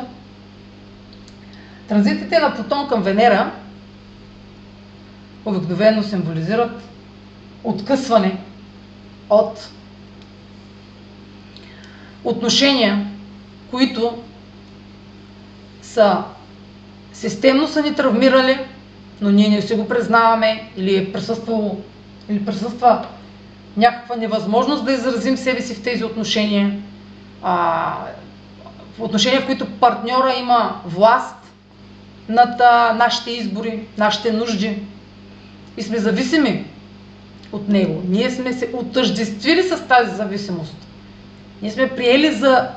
[1.88, 3.52] Транзитите на Плутон към Венера
[5.44, 6.82] обикновено символизират
[7.64, 8.38] откъсване
[9.30, 9.70] от
[12.24, 13.06] отношения,
[13.70, 14.22] които
[15.82, 16.22] са
[17.12, 18.58] системно са ни травмирали,
[19.20, 21.80] но ние не си го признаваме или е присъствало,
[22.28, 23.06] или присъства
[23.76, 26.78] някаква невъзможност да изразим себе си в тези отношения.
[27.42, 27.94] А,
[28.98, 31.36] отношения, в които партньора има власт
[32.28, 34.82] над а, нашите избори, нашите нужди
[35.76, 36.64] и сме зависими
[37.52, 38.02] от него.
[38.08, 40.76] Ние сме се отъждествили с тази зависимост.
[41.62, 42.68] Ние сме приели за...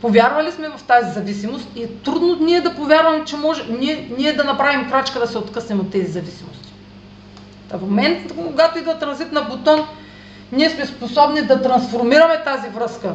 [0.00, 4.32] Повярвали сме в тази зависимост и е трудно ние да повярваме, че може ние, ние
[4.32, 6.72] да направим крачка да се откъснем от тези зависимости.
[7.72, 9.86] в момент, когато идва транзит на бутон,
[10.52, 13.12] ние сме способни да трансформираме тази връзка.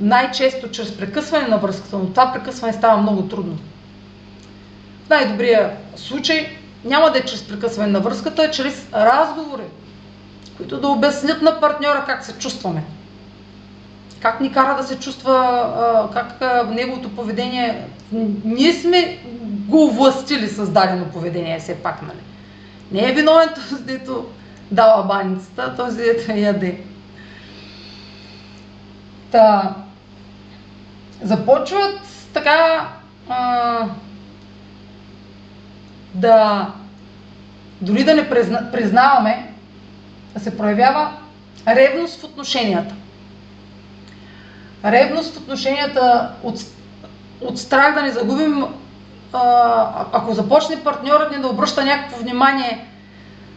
[0.00, 3.58] Най-често чрез прекъсване на връзката, но това прекъсване става много трудно.
[5.06, 9.62] В най-добрия случай няма да е чрез прекъсване на връзката, а чрез разговори,
[10.56, 12.84] които да обяснят на партньора как се чувстваме
[14.20, 16.40] как ни кара да се чувства, как
[16.70, 17.84] неговото поведение.
[18.44, 19.18] Ние сме
[19.68, 22.18] го властили с дадено поведение, все пак, нали?
[22.92, 24.26] Не е виновен този, дето
[24.70, 26.80] дава баницата, този, дето яде.
[29.30, 29.74] Та,
[31.22, 32.00] започват
[32.34, 32.88] така
[33.28, 33.86] а,
[36.14, 36.66] да
[37.80, 39.52] дори да не призна, признаваме,
[40.34, 41.10] да се проявява
[41.66, 42.94] ревност в отношенията
[44.84, 46.60] ревност в отношенията, от,
[47.40, 48.64] от страх да не загубим,
[49.32, 52.86] а, ако започне партньорът ни да обръща някакво внимание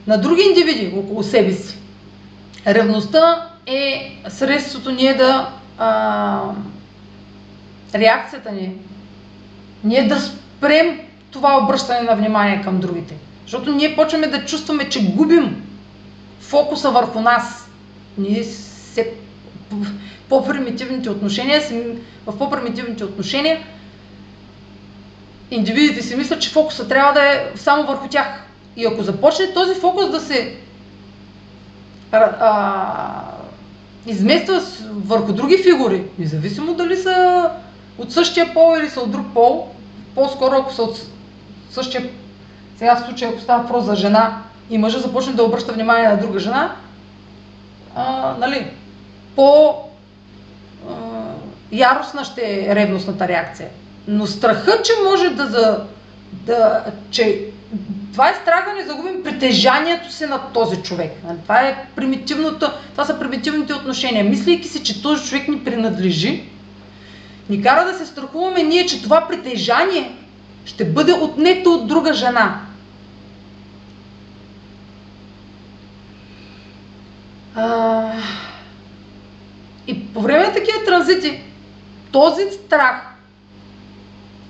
[0.08, 1.78] на други индивиди около себе си.
[2.68, 6.42] Ревността е средството ние да а,
[7.96, 8.76] реакцията ни,
[9.84, 11.00] ние да спрем
[11.32, 13.16] това обръщане на внимание към другите.
[13.44, 15.64] Защото ние почваме да чувстваме, че губим
[16.40, 17.70] фокуса върху нас.
[18.18, 19.14] Ние се
[20.30, 21.62] по-примитивните отношения,
[22.26, 23.60] в по-примитивните отношения
[25.52, 28.28] индивидите си мислят, че фокуса трябва да е само върху тях.
[28.76, 30.56] И ако започне този фокус да се
[32.12, 33.24] а,
[34.06, 34.62] измества
[34.92, 37.50] върху други фигури, независимо дали са
[37.98, 39.68] от същия пол или са от друг пол,
[40.16, 41.02] по-скоро ако са от
[41.72, 42.10] същия,
[42.78, 46.18] сега в случая ако става въпрос за жена и мъжа започне да обръща внимание на
[46.18, 46.76] друга жена,
[47.96, 48.68] а, нали,
[49.36, 49.76] по
[50.90, 50.94] а,
[51.72, 53.70] яростна ще е ревностната реакция.
[54.08, 55.80] Но страха, че може да, за,
[56.32, 57.46] да че
[58.14, 61.12] това е страх да не загубим притежанието си на този човек.
[61.24, 61.38] Нали?
[61.44, 64.24] Това, е примитивното, това са примитивните отношения.
[64.24, 66.44] Мислейки си, че този човек ни принадлежи,
[67.50, 70.16] ни кара да се страхуваме ние, че това притежание
[70.66, 72.62] ще бъде отнето от друга жена.
[77.56, 78.12] А...
[79.88, 81.42] И по време на такива транзити,
[82.12, 83.13] този страх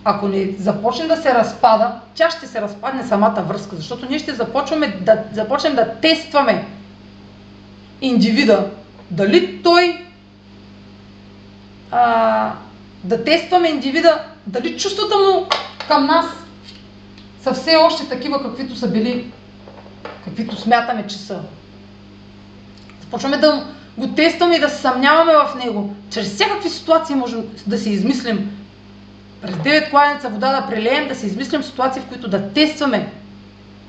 [0.03, 4.33] ако не започне да се разпада, тя ще се разпадне самата връзка, защото ние ще
[4.33, 6.65] започваме да, започнем да тестваме
[8.01, 8.69] индивида,
[9.11, 10.05] дали той
[11.91, 12.51] а,
[13.03, 15.47] да тестваме индивида, дали чувствата му
[15.87, 16.25] към нас
[17.41, 19.31] са все още такива, каквито са били,
[20.23, 21.39] каквито смятаме, че са.
[23.01, 23.67] Започваме да
[23.97, 25.95] го тестваме и да се съмняваме в него.
[26.09, 28.62] Чрез всякакви ситуации можем да си измислим
[29.43, 33.11] през 9 кладенца вода да прелеем, да се измислим ситуации, в които да тестваме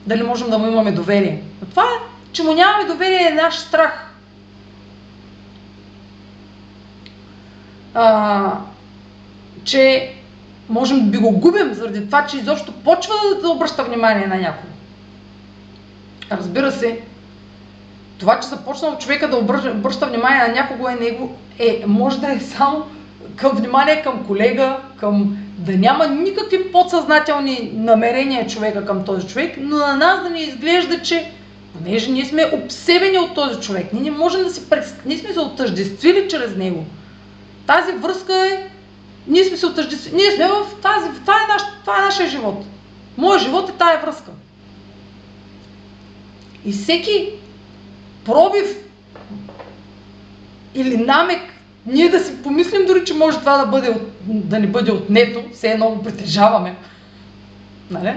[0.06, 1.42] дали можем да му имаме доверие.
[1.60, 1.84] Но това
[2.34, 4.10] че му нямаме доверие е наш страх.
[7.94, 8.52] А,
[9.64, 10.14] че
[10.68, 14.72] можем да би го губим заради това, че изобщо почва да обръща внимание на някого.
[16.30, 17.00] Разбира се,
[18.18, 19.36] това, че започнал човека да
[19.70, 22.86] обръща внимание на някого е него, е, може да е само
[23.36, 29.76] към внимание към колега, към да няма никакви подсъзнателни намерения човека към този човек, но
[29.76, 31.32] на нас да ни изглежда, че
[31.72, 35.02] понеже ние сме обсебени от този човек, ние не можем да си пред...
[35.06, 36.84] ние сме се отъждествили чрез него.
[37.66, 38.70] Тази връзка е,
[39.26, 42.64] ние сме се отъждествили, ние сме в тази, това е, наш, това е нашия живот.
[43.16, 44.30] Моят живот е тая връзка.
[46.64, 47.30] И всеки
[48.24, 48.76] пробив
[50.74, 51.53] или намек
[51.86, 53.96] ние да си помислим дори, че може това да, бъде,
[54.26, 56.76] да ни бъде отнето, все едно го притежаваме.
[57.90, 58.14] Нали?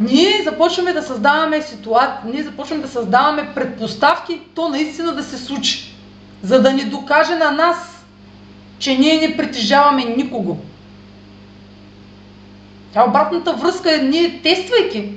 [0.00, 5.94] Ние започваме да създаваме ситуации, ние започваме да създаваме предпоставки, то наистина да се случи.
[6.42, 8.04] За да ни докаже на нас,
[8.78, 10.58] че ние не притежаваме никого.
[12.94, 15.12] А обратната връзка е ние тествайки.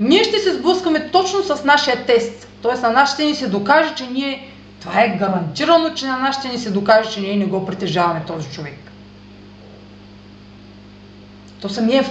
[0.00, 2.48] Ние ще се сблъскаме точно с нашия тест.
[2.62, 4.48] Тоест на нас ще ни се докаже, че ние
[4.80, 8.22] това е гарантирано, че на нас ще ни се докаже, че ние не го притежаваме
[8.26, 8.78] този човек.
[11.60, 12.04] То самия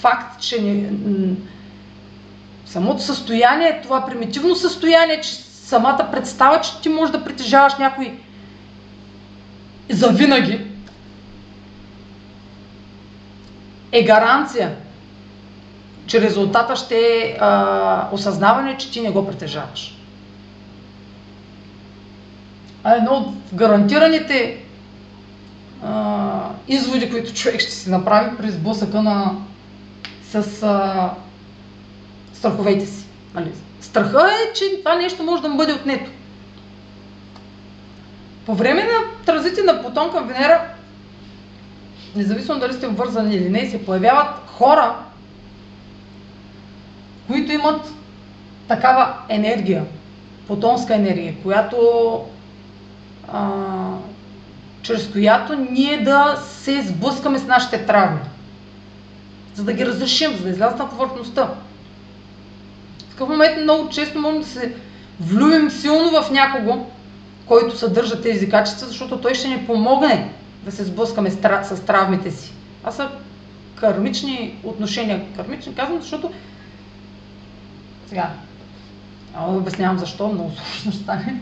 [0.00, 0.90] факт, че не,
[2.66, 8.18] самото състояние, това примитивно състояние, че самата представа, че ти можеш да притежаваш някой
[9.90, 10.60] завинаги,
[13.92, 14.76] е гаранция,
[16.06, 19.95] че резултата ще е а, осъзнаване, че ти не го притежаваш
[22.88, 24.58] а едно от гарантираните
[25.84, 29.34] а, изводи, които човек ще си направи при сблъсъка на,
[30.30, 31.10] с а,
[32.34, 33.06] страховете си.
[33.34, 33.52] Нали?
[33.80, 36.10] Страха е, че това нещо може да му бъде отнето.
[38.46, 40.60] По време на транзити на Плутон към Венера,
[42.16, 44.96] независимо дали сте вързани или не, се появяват хора,
[47.26, 47.92] които имат
[48.68, 49.84] такава енергия,
[50.46, 51.76] плутонска енергия, която
[53.32, 53.48] а,
[54.82, 58.20] чрез която ние да се сблъскаме с нашите травми.
[59.54, 61.44] За да ги разрешим, за да излязат на повърхността.
[63.06, 64.74] В такъв момент много често можем да се
[65.20, 66.86] влюбим силно в някого,
[67.46, 70.32] който съдържа тези качества, защото той ще ни помогне
[70.64, 72.52] да се сблъскаме с, с травмите си.
[72.78, 73.08] Това са
[73.74, 75.24] кармични отношения.
[75.36, 76.32] Кармични казвам, защото
[78.06, 78.30] сега,
[79.38, 81.40] обяснявам защо, много сложно стане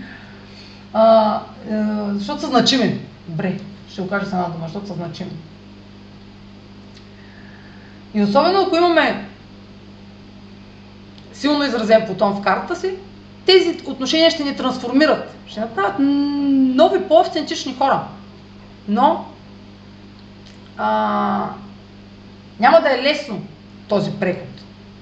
[0.95, 1.41] а, а,
[1.71, 3.01] е, защото са значими.
[3.29, 3.59] Добре,
[3.89, 5.31] ще го кажа с една дума, защото са значими.
[8.15, 9.29] И особено ако имаме
[11.33, 12.95] силно изразен плутон в картата си,
[13.47, 15.35] тези отношения ще ни трансформират.
[15.47, 18.05] Ще направят нови, по-автентични хора.
[18.89, 19.25] Но
[20.77, 21.49] а,
[22.61, 23.43] няма да е лесно
[23.89, 24.49] този преход.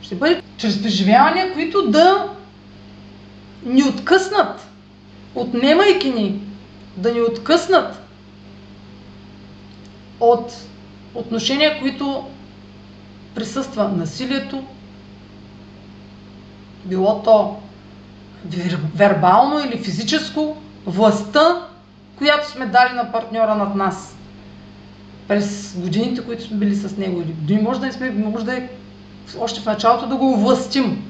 [0.02, 2.28] Ще бъде чрез преживявания, които да
[3.64, 4.71] ни откъснат
[5.34, 6.40] отнемайки ни,
[6.96, 8.02] да ни откъснат
[10.20, 10.52] от
[11.14, 12.24] отношения, които
[13.34, 14.64] присъства насилието,
[16.84, 17.56] било то
[18.94, 20.56] вербално или физическо,
[20.86, 21.66] властта,
[22.18, 24.16] която сме дали на партньора над нас
[25.28, 27.22] през годините, които сме били с него.
[27.26, 28.68] Дори може да не сме, може да е
[29.38, 31.04] още в началото да го властим.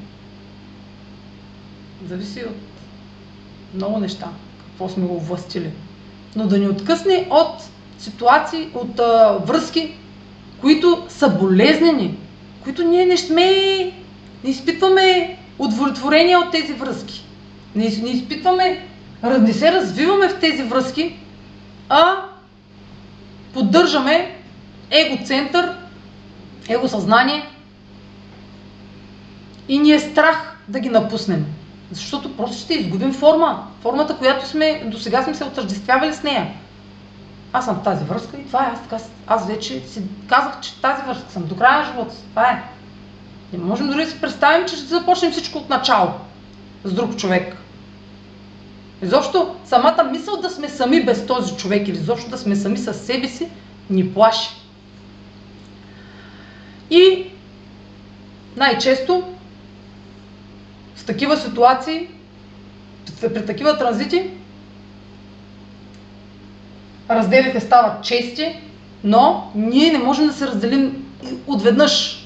[2.09, 2.72] Зависи от
[3.75, 4.29] много неща,
[4.65, 5.71] какво сме го властили.
[6.37, 7.63] Но да ни откъсне от
[7.99, 9.95] ситуации, от а, връзки,
[10.61, 12.19] които са болезнени,
[12.65, 13.45] които ние не сме,
[14.45, 17.25] не изпитваме удовлетворение от тези връзки.
[17.75, 18.87] Не, не изпитваме,
[19.41, 21.17] не се развиваме в тези връзки,
[21.89, 22.15] а
[23.55, 24.37] поддържаме
[24.91, 25.77] егоцентър,
[26.69, 27.43] егосъзнание
[29.69, 31.47] и ни е страх да ги напуснем.
[31.93, 33.67] Защото просто ще изгубим форма.
[33.81, 36.53] Формата, която сме, до сега сме се отъждествявали с нея.
[37.53, 38.71] Аз съм в тази връзка и това е.
[38.73, 42.15] Аз, така, аз вече си казах, че тази връзка съм до края на живота.
[42.31, 42.63] Това е.
[43.53, 46.11] Не можем дори да си представим, че ще започнем всичко от начало
[46.85, 47.57] с друг човек.
[49.03, 52.95] Изобщо самата мисъл да сме сами без този човек или изобщо да сме сами с
[52.95, 53.49] себе си
[53.91, 54.49] ни плаши.
[56.91, 57.27] И
[58.57, 59.23] най-често
[61.03, 62.09] в такива ситуации,
[63.21, 64.31] при такива транзити,
[67.11, 68.61] разделите стават чести,
[69.05, 71.07] но ние не можем да се разделим
[71.47, 72.25] отведнъж.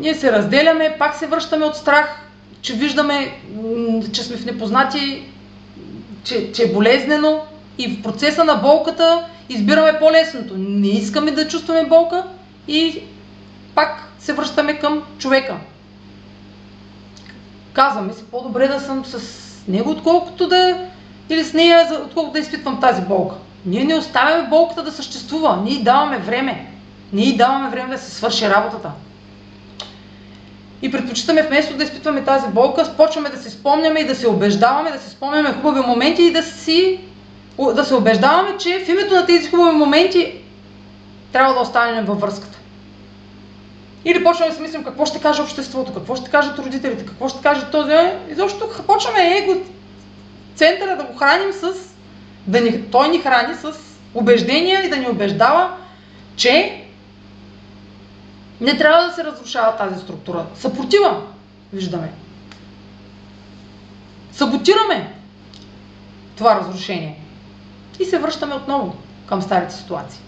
[0.00, 2.20] Ние се разделяме, пак се връщаме от страх,
[2.62, 3.34] че виждаме,
[4.12, 5.22] че сме в непознати,
[6.24, 7.42] че, че е болезнено
[7.78, 10.54] и в процеса на болката избираме по-лесното.
[10.58, 12.24] Не искаме да чувстваме болка
[12.68, 13.02] и
[13.74, 15.56] пак се връщаме към човека.
[17.72, 19.18] Казваме си, по-добре да съм с
[19.68, 20.78] него, отколкото да
[21.30, 23.36] или с нея, отколкото да изпитвам тази болка.
[23.66, 25.62] Ние не оставяме болката да съществува.
[25.64, 26.70] Ние даваме време.
[27.12, 28.90] Ние даваме време да се свърши работата.
[30.82, 34.90] И предпочитаме вместо да изпитваме тази болка, почваме да се спомняме и да се убеждаваме,
[34.90, 37.00] да се спомняме хубави моменти и да, си,
[37.74, 40.34] да се убеждаваме, че в името на тези хубави моменти
[41.32, 42.58] трябва да останем във връзката.
[44.04, 47.42] Или почваме да си мислим какво ще каже обществото, какво ще кажат родителите, какво ще
[47.42, 47.92] каже този.
[48.30, 49.60] И защото почваме его
[50.54, 51.72] центъра да го храним с...
[52.46, 53.72] Да ни, той ни храни с
[54.14, 55.76] убеждения и да ни убеждава,
[56.36, 56.84] че
[58.60, 60.46] не трябва да се разрушава тази структура.
[60.54, 61.22] Съпротива,
[61.72, 62.12] виждаме.
[64.32, 65.14] Саботираме
[66.36, 67.20] това разрушение.
[68.00, 70.20] И се връщаме отново към старите ситуации.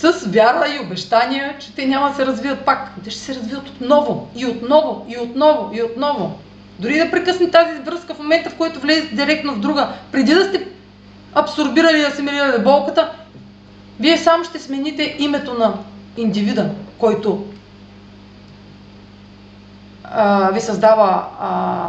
[0.00, 2.90] С вяра и обещания, че те няма да се развият пак.
[3.04, 6.38] Те ще се развият отново, и отново, и отново, и отново.
[6.78, 10.44] Дори да прекъсне тази връзка в момента, в който влезете директно в друга, преди да
[10.44, 10.66] сте
[11.34, 13.12] абсорбирали и асимилирали болката,
[14.00, 15.74] вие само ще смените името на
[16.16, 17.46] индивида, който
[20.04, 21.88] а, ви създава а,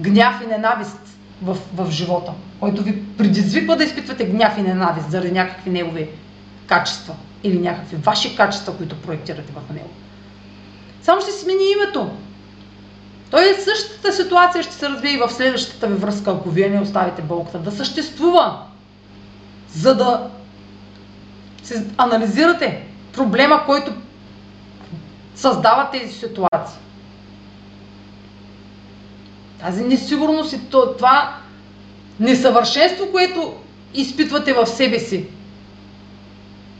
[0.00, 1.00] гняв и ненавист
[1.42, 6.08] в, в живота, който ви предизвиква да изпитвате гняв и ненавист заради някакви негови
[6.66, 9.90] качества или някакви ваши качества, които проектирате върху него.
[11.02, 12.10] Само ще смени името.
[13.30, 16.80] Той е същата ситуация ще се развие и в следващата ви връзка, ако вие не
[16.80, 18.58] оставите болката да съществува,
[19.74, 20.30] за да
[21.62, 23.92] се анализирате проблема, който
[25.34, 26.78] създава тези ситуации.
[29.62, 31.36] Тази несигурност и това
[32.20, 33.54] несъвършенство, което
[33.94, 35.26] изпитвате в себе си,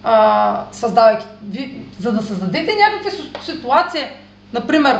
[0.02, 4.10] а, създавайки, ви, за да създадете някаква ситуация,
[4.52, 4.98] например,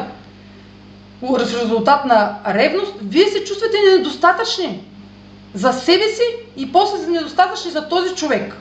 [1.38, 4.80] резултат на ревност, вие се чувствате недостатъчни
[5.54, 6.22] за себе си
[6.56, 8.56] и после за недостатъчни за този човек.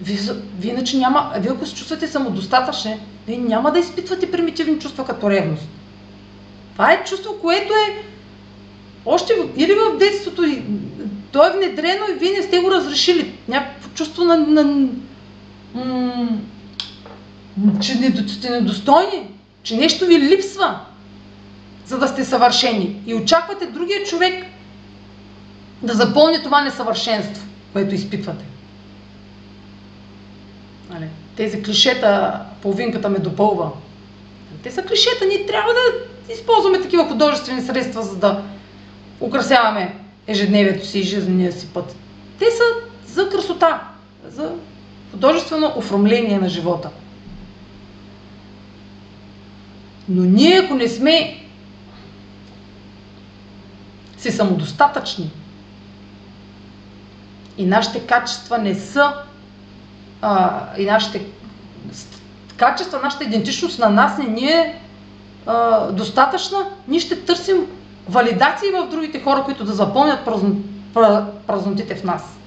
[0.00, 0.18] Вие,
[0.58, 5.30] вие иначе няма, вие ако се чувствате самодостатъчни, вие няма да изпитвате примитивни чувства като
[5.30, 5.68] ревност.
[6.74, 8.02] Това е чувство, което е
[9.06, 10.42] още или в детството,
[11.32, 13.34] то е внедрено и вие не сте го разрешили.
[13.48, 14.88] Някакво чувство на, на
[17.80, 19.30] че не, сте недостойни,
[19.62, 20.80] че нещо ви липсва,
[21.86, 23.02] за да сте съвършени.
[23.06, 24.44] И очаквате другия човек
[25.82, 28.44] да запълни това несъвършенство, което изпитвате.
[30.90, 31.08] Нали?
[31.36, 33.70] Тези клишета, половинката ме допълва.
[34.62, 38.42] Те са клишета, ние трябва да използваме такива художествени средства, за да
[39.20, 39.94] украсяваме
[40.26, 41.96] ежедневието си и жизнения си път.
[42.38, 42.62] Те са
[43.06, 43.82] за красота,
[44.28, 44.52] за
[45.10, 46.90] художествено оформление на живота.
[50.08, 51.40] Но ние, ако не сме
[54.18, 55.30] си самодостатъчни,
[57.58, 59.14] и нашите качества не са
[60.22, 61.26] а, и нашите
[62.56, 64.80] качества, нашата идентичност на нас не ни е
[65.46, 66.58] а, достатъчна,
[66.88, 67.66] ние ще търсим
[68.08, 70.56] валидации в другите хора, които да запълнят празно,
[71.46, 72.38] празнотите в нас.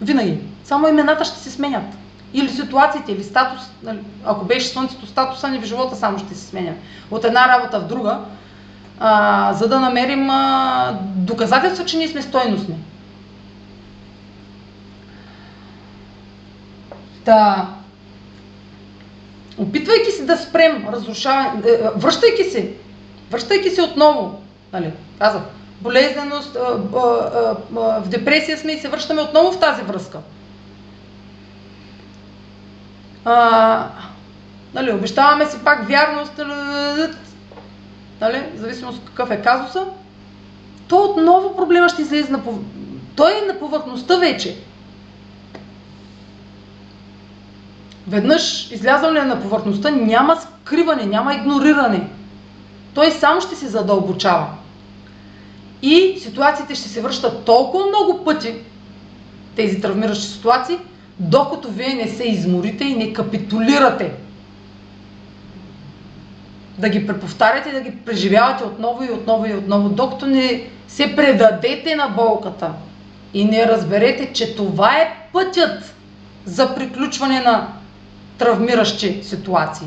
[0.00, 0.38] Винаги.
[0.64, 1.84] Само имената ще се сменят.
[2.32, 6.46] Или ситуациите, или статус, нали, ако беше слънцето, статуса ни в живота само ще се
[6.46, 6.74] сменя.
[7.10, 8.18] От една работа в друга,
[9.00, 12.74] а, за да намерим а, доказателство, че ние сме стойностни.
[17.24, 17.68] Та,
[19.58, 22.72] опитвайки се да спрем разрушаване, е, връщайки се,
[23.30, 25.42] връщайки се отново, нали, казах,
[25.80, 26.56] болезненост,
[27.70, 30.18] в депресия сме и се връщаме отново в тази връзка.
[33.24, 33.86] А,
[34.74, 36.40] нали, обещаваме си пак вярност,
[38.20, 39.84] нали, в зависимост от какъв е казуса,
[40.88, 42.40] то отново проблема ще излезе на.
[43.16, 44.56] Той е на повърхността вече.
[48.08, 52.08] Веднъж излязъл ли е на повърхността, няма скриване, няма игнориране.
[52.94, 54.46] Той само ще се задълбочава.
[55.82, 58.54] И ситуациите ще се връщат толкова много пъти,
[59.56, 60.78] тези травмиращи ситуации,
[61.18, 64.12] докато вие не се изморите и не капитулирате.
[66.78, 71.96] Да ги преповтаряте, да ги преживявате отново и отново и отново, докато не се предадете
[71.96, 72.70] на болката
[73.34, 75.94] и не разберете, че това е пътят
[76.44, 77.68] за приключване на
[78.38, 79.86] травмиращи ситуации.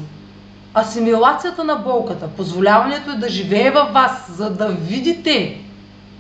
[0.78, 5.58] Асимилацията на болката, позволяването е да живее във вас, за да видите.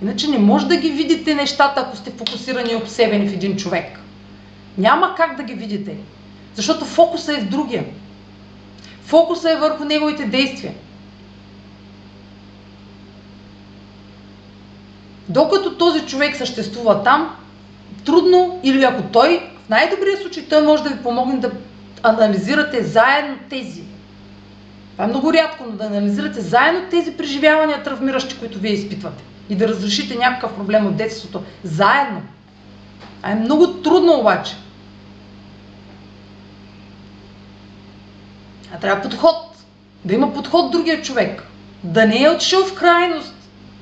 [0.02, 4.00] Иначе не може да ги видите нещата, ако сте фокусирани и обсебени в един човек.
[4.78, 5.98] Няма как да ги видите.
[6.56, 7.86] Защото фокуса е в другия.
[9.04, 10.74] Фокуса е върху неговите действия.
[15.30, 17.36] Докато този човек съществува там,
[18.06, 21.52] трудно или ако той, в най-добрия случай, той може да ви помогне да
[22.04, 23.84] анализирате заедно тези.
[24.92, 29.24] Това е много рядко, но да анализирате заедно тези преживявания травмиращи, които вие изпитвате.
[29.50, 32.22] И да разрешите някакъв проблем от детството заедно.
[33.22, 34.56] А е много трудно обаче.
[38.76, 39.36] А трябва подход.
[40.06, 41.48] Да има подход другия човек.
[41.84, 43.34] Да не е отшил в крайност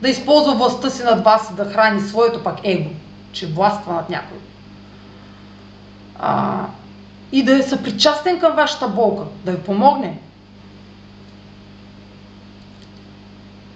[0.01, 2.89] да използва властта си над вас и да храни своето пак его,
[3.31, 4.37] че властва над някой.
[6.19, 6.65] А,
[7.31, 10.17] и да е съпричастен към вашата болка, да ви помогне.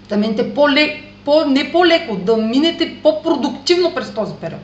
[0.09, 4.61] Да минете по-леко, по, не по-леко, да минете по-продуктивно през този период.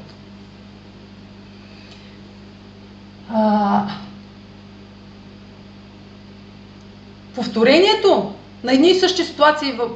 [3.34, 3.86] А,
[7.36, 8.34] повторението
[8.64, 9.90] на едни и същи ситуации, в,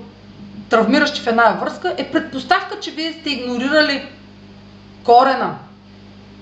[0.69, 4.03] травмиращи в една връзка, е предпоставка, че вие сте игнорирали
[5.03, 5.55] корена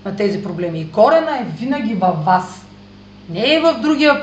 [0.06, 0.82] на тези проблеми.
[0.82, 2.66] И корена е винаги във вас.
[3.30, 4.22] Не е в другия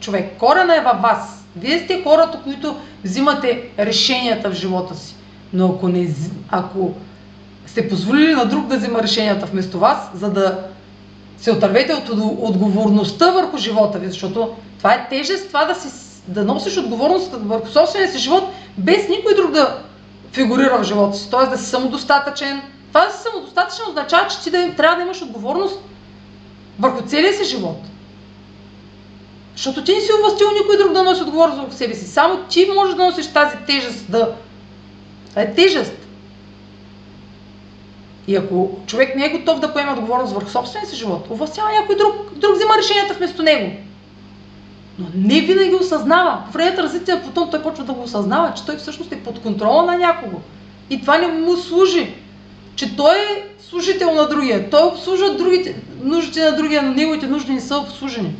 [0.00, 0.38] човек.
[0.38, 1.44] Корена е във вас.
[1.56, 5.14] Вие сте хората, които взимате решенията в живота си.
[5.52, 6.08] Но ако, не,
[6.50, 6.94] ако
[7.66, 10.58] сте позволили на друг да взима решенията вместо вас, за да
[11.38, 12.08] се отървете от
[12.38, 15.88] отговорността върху живота ви, защото това е тежест, това да, си,
[16.28, 18.44] да носиш отговорност върху собствения си живот,
[18.78, 19.78] без никой друг да
[20.32, 21.30] фигурира в живота си.
[21.30, 21.46] Т.е.
[21.46, 22.62] да си самодостатъчен.
[22.92, 25.78] Това да си самодостатъчен означава, че ти да, трябва да имаш отговорност
[26.78, 27.78] върху целия си живот.
[29.56, 32.06] Защото ти не си овластил никой друг да носи отговорност върху себе си.
[32.06, 34.34] Само ти можеш да носиш тази тежест, да...
[35.36, 35.92] Е тежест.
[38.26, 41.96] И ако човек не е готов да поеме отговорност върху собствения си живот, овластява някой
[41.96, 43.72] друг, друг взима решенията вместо него.
[44.98, 46.42] Но не винаги осъзнава.
[46.46, 49.42] По време на развитие Плутон той почва да го осъзнава, че той всъщност е под
[49.42, 50.40] контрола на някого.
[50.90, 52.14] И това не му служи.
[52.76, 54.70] Че той е служител на другия.
[54.70, 58.34] Той обслужва другите, нуждите на другия, но неговите нужди не са обслужени.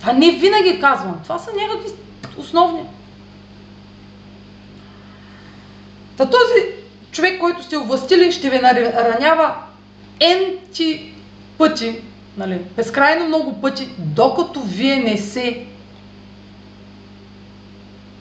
[0.00, 1.20] Това не винаги казвам.
[1.22, 1.88] Това са някакви
[2.36, 2.82] основни.
[6.16, 6.66] Та този
[7.10, 9.54] човек, който сте овластили, ще ви наранява
[10.20, 11.12] енти
[11.58, 12.00] пъти,
[12.36, 15.66] нали, безкрайно много пъти, докато вие не се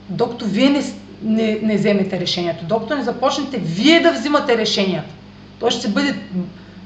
[0.10, 0.84] докато вие не,
[1.24, 5.14] не, не вземете решението, докато не започнете вие да взимате решенията.
[5.64, 6.16] То ще бъде...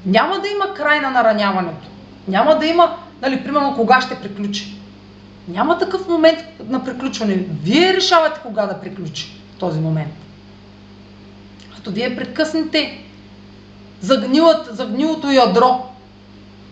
[0.06, 1.88] Няма да има край на нараняването.
[2.28, 4.78] Няма да има, нали, примерно, кога ще приключи.
[5.48, 6.40] Няма такъв момент
[6.70, 7.45] на приключване.
[7.64, 10.14] Вие решавате кога да приключи този момент.
[11.76, 13.04] Като вие прекъснете
[14.02, 15.90] загнилът, загнилото ядро.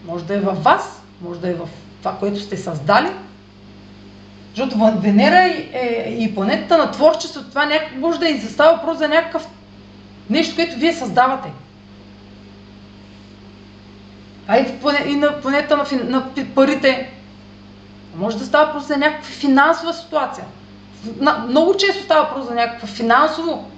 [0.07, 1.69] Може да е във вас, може да е в
[1.99, 3.10] това, което сте създали.
[4.49, 8.98] Защото Венера и, е, и планетата на творчеството, това някак, може да и застава въпрос
[8.98, 9.48] за някакъв
[10.30, 11.49] нещо, което вие създавате.
[14.47, 14.65] А и,
[15.07, 17.11] и на планета на, на парите.
[18.15, 20.45] Може да става просто за някаква финансова ситуация.
[21.47, 23.72] Много често става въпрос за някаква финансово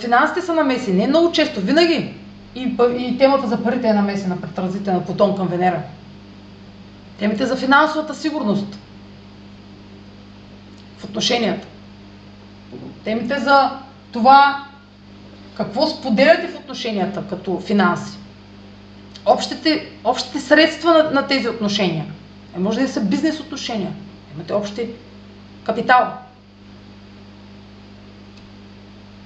[0.00, 2.14] финансите са намесени, не много често, винаги.
[2.54, 5.82] И, и темата за парите е намесена пред транзита на Плутон към Венера.
[7.18, 8.78] Темите за финансовата сигурност
[10.98, 11.66] в отношенията.
[13.04, 13.70] Темите за
[14.12, 14.64] това
[15.60, 18.18] какво споделяте в отношенията като финанси.
[19.26, 22.04] Общите, общите средства на, на тези отношения.
[22.56, 23.92] Е, може да са бизнес отношения.
[24.34, 24.88] Имате общи
[25.64, 26.12] капитал.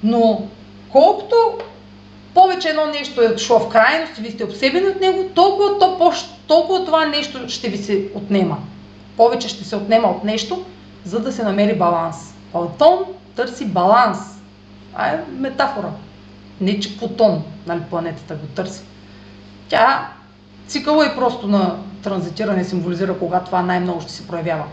[0.03, 0.49] Но
[0.93, 1.37] колкото
[2.35, 6.13] повече едно нещо е шло в крайност и ви сте обсебени от него, толкова, то,
[6.47, 8.59] толкова това нещо ще ви се отнема.
[9.17, 10.65] Повече ще се отнема от нещо,
[11.05, 12.35] за да се намери баланс.
[12.53, 12.99] Платон
[13.37, 14.19] търси баланс.
[14.93, 15.91] Това е метафора.
[16.61, 18.83] Не, че Плутон, нали, планетата го търси.
[19.69, 20.09] Тя
[20.67, 24.65] цикъла е просто на транзитиране символизира кога това най-много ще се проявява.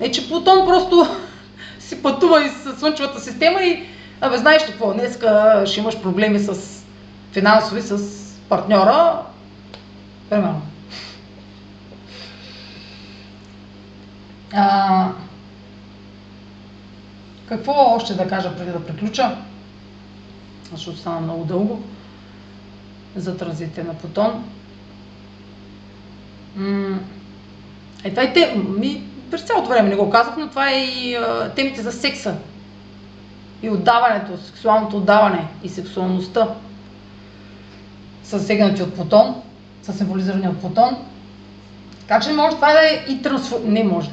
[0.00, 1.06] Не, че Плутон просто
[1.78, 3.86] си пътува из Слънчевата система и
[4.20, 6.82] Абе, знаеш какво, днеска ще имаш проблеми с
[7.32, 7.98] финансови, с
[8.48, 9.22] партньора.
[10.30, 10.62] Примерно.
[14.54, 15.08] А,
[17.48, 19.36] какво още да кажа преди да приключа?
[20.72, 21.82] Защото стана много дълго
[23.16, 24.44] за транзите на Плутон.
[28.04, 31.14] е, това е те, ми, през цялото време не го казах, но това е и
[31.14, 32.36] а, темите за секса
[33.62, 36.48] и отдаването, сексуалното отдаване и сексуалността
[38.24, 39.42] са сегнати от Плутон,
[39.82, 40.96] са символизирани от Плутон.
[42.00, 43.60] Така че може това да е и трансфор...
[43.64, 44.10] Не може.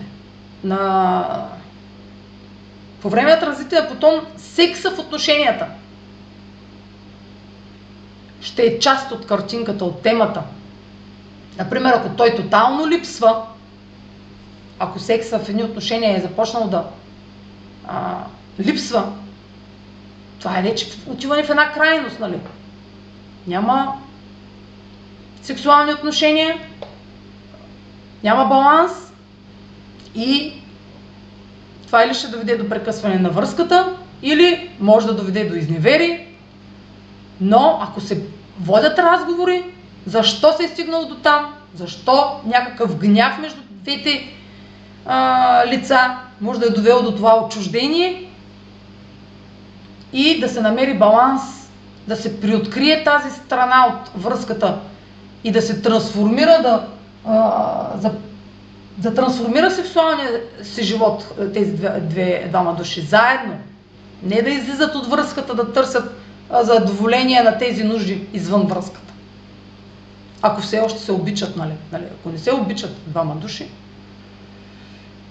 [0.63, 1.47] На...
[3.01, 5.65] По време на транзита на Плутон, секса в отношенията
[8.45, 10.41] ще е част от картинката, от темата.
[11.57, 13.43] Например, ако той тотално липсва,
[14.79, 16.85] ако секса в едни отношения е започнал да
[17.87, 18.17] а,
[18.59, 19.13] липсва,
[20.39, 22.39] това е вече отиване в една крайност, нали?
[23.47, 23.97] Няма
[25.41, 26.57] сексуални отношения,
[28.23, 28.91] няма баланс
[30.15, 30.53] и
[31.85, 36.27] това или ще доведе до прекъсване на връзката, или може да доведе до изневери,
[37.41, 39.63] но ако се водят разговори,
[40.05, 44.31] защо се е стигнало до там, защо някакъв гняв между двете
[45.05, 48.31] а, лица може да е довело до това отчуждение,
[50.13, 51.41] и да се намери баланс,
[52.07, 54.77] да се приоткрие тази страна от връзката
[55.43, 56.87] и да се трансформира, да,
[57.25, 58.11] а, за,
[58.97, 60.29] да трансформира сексуалния
[60.63, 63.53] си живот тези две, две, двама души заедно.
[64.23, 66.17] Не да излизат от връзката, да търсят
[66.51, 69.13] задоволение на тези нужди извън връзката.
[70.41, 71.73] Ако все още се обичат, нали?
[71.91, 72.03] нали?
[72.19, 73.69] Ако не се обичат двама души,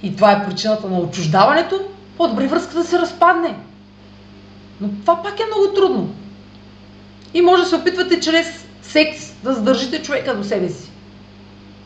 [0.03, 1.81] и това е причината на отчуждаването,
[2.17, 3.57] по-добре връзката да се разпадне.
[4.81, 6.15] Но това пак е много трудно.
[7.35, 10.91] И може да се опитвате чрез секс да задържите човека до себе си.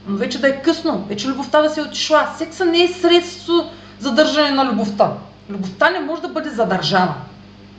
[0.07, 2.29] Но вече да е късно, вече любовта да се е отишла.
[2.39, 5.13] Секса не е средство за държане на любовта.
[5.51, 7.15] Любовта не може да бъде задържана.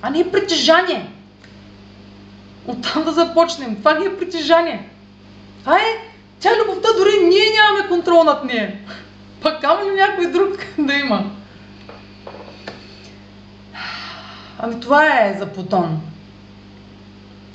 [0.02, 1.10] А не е притежание.
[2.68, 3.76] Оттам да започнем.
[3.76, 4.90] Това не е притежание.
[5.60, 6.10] Това е,
[6.40, 8.74] тя любовта дори ние нямаме контрол над нея.
[9.42, 11.32] Пак камо ли някой друг да има.
[14.60, 16.02] Ами това е за Плутон.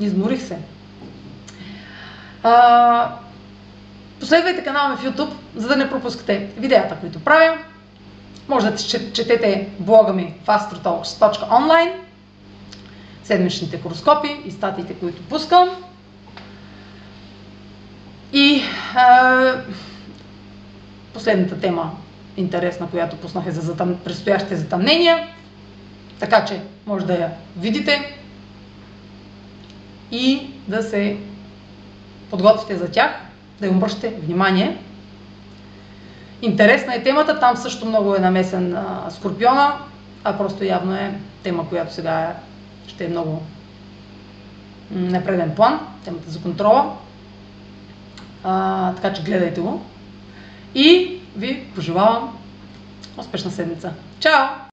[0.00, 0.58] Изморих се.
[2.42, 3.10] А,
[4.20, 7.58] последвайте канала ми в YouTube, за да не пропускате видеята, които правя.
[8.48, 8.76] Може да
[9.12, 11.92] четете блога ми в astrotalks.online,
[13.24, 15.68] седмичните хороскопи и статиите, които пускам.
[18.32, 18.62] И
[18.94, 19.54] а,
[21.14, 21.90] последната тема,
[22.36, 23.96] интересна, която пуснах е за затъм...
[24.04, 25.28] предстоящите затъмнения.
[26.18, 28.18] Така че може да я видите
[30.10, 31.16] и да се
[32.30, 33.10] подготвите за тях,
[33.60, 34.78] да им обръщате внимание.
[36.42, 39.74] Интересна е темата, там също много е намесен а, Скорпиона,
[40.24, 42.34] а просто явно е тема, която сега е,
[42.86, 43.42] ще е много
[44.90, 46.96] непреден план, темата за контрола.
[48.44, 49.82] А, така че гледайте го.
[50.74, 52.38] И ви пожелавам
[53.18, 53.92] успешна седмица.
[54.20, 54.63] Чао!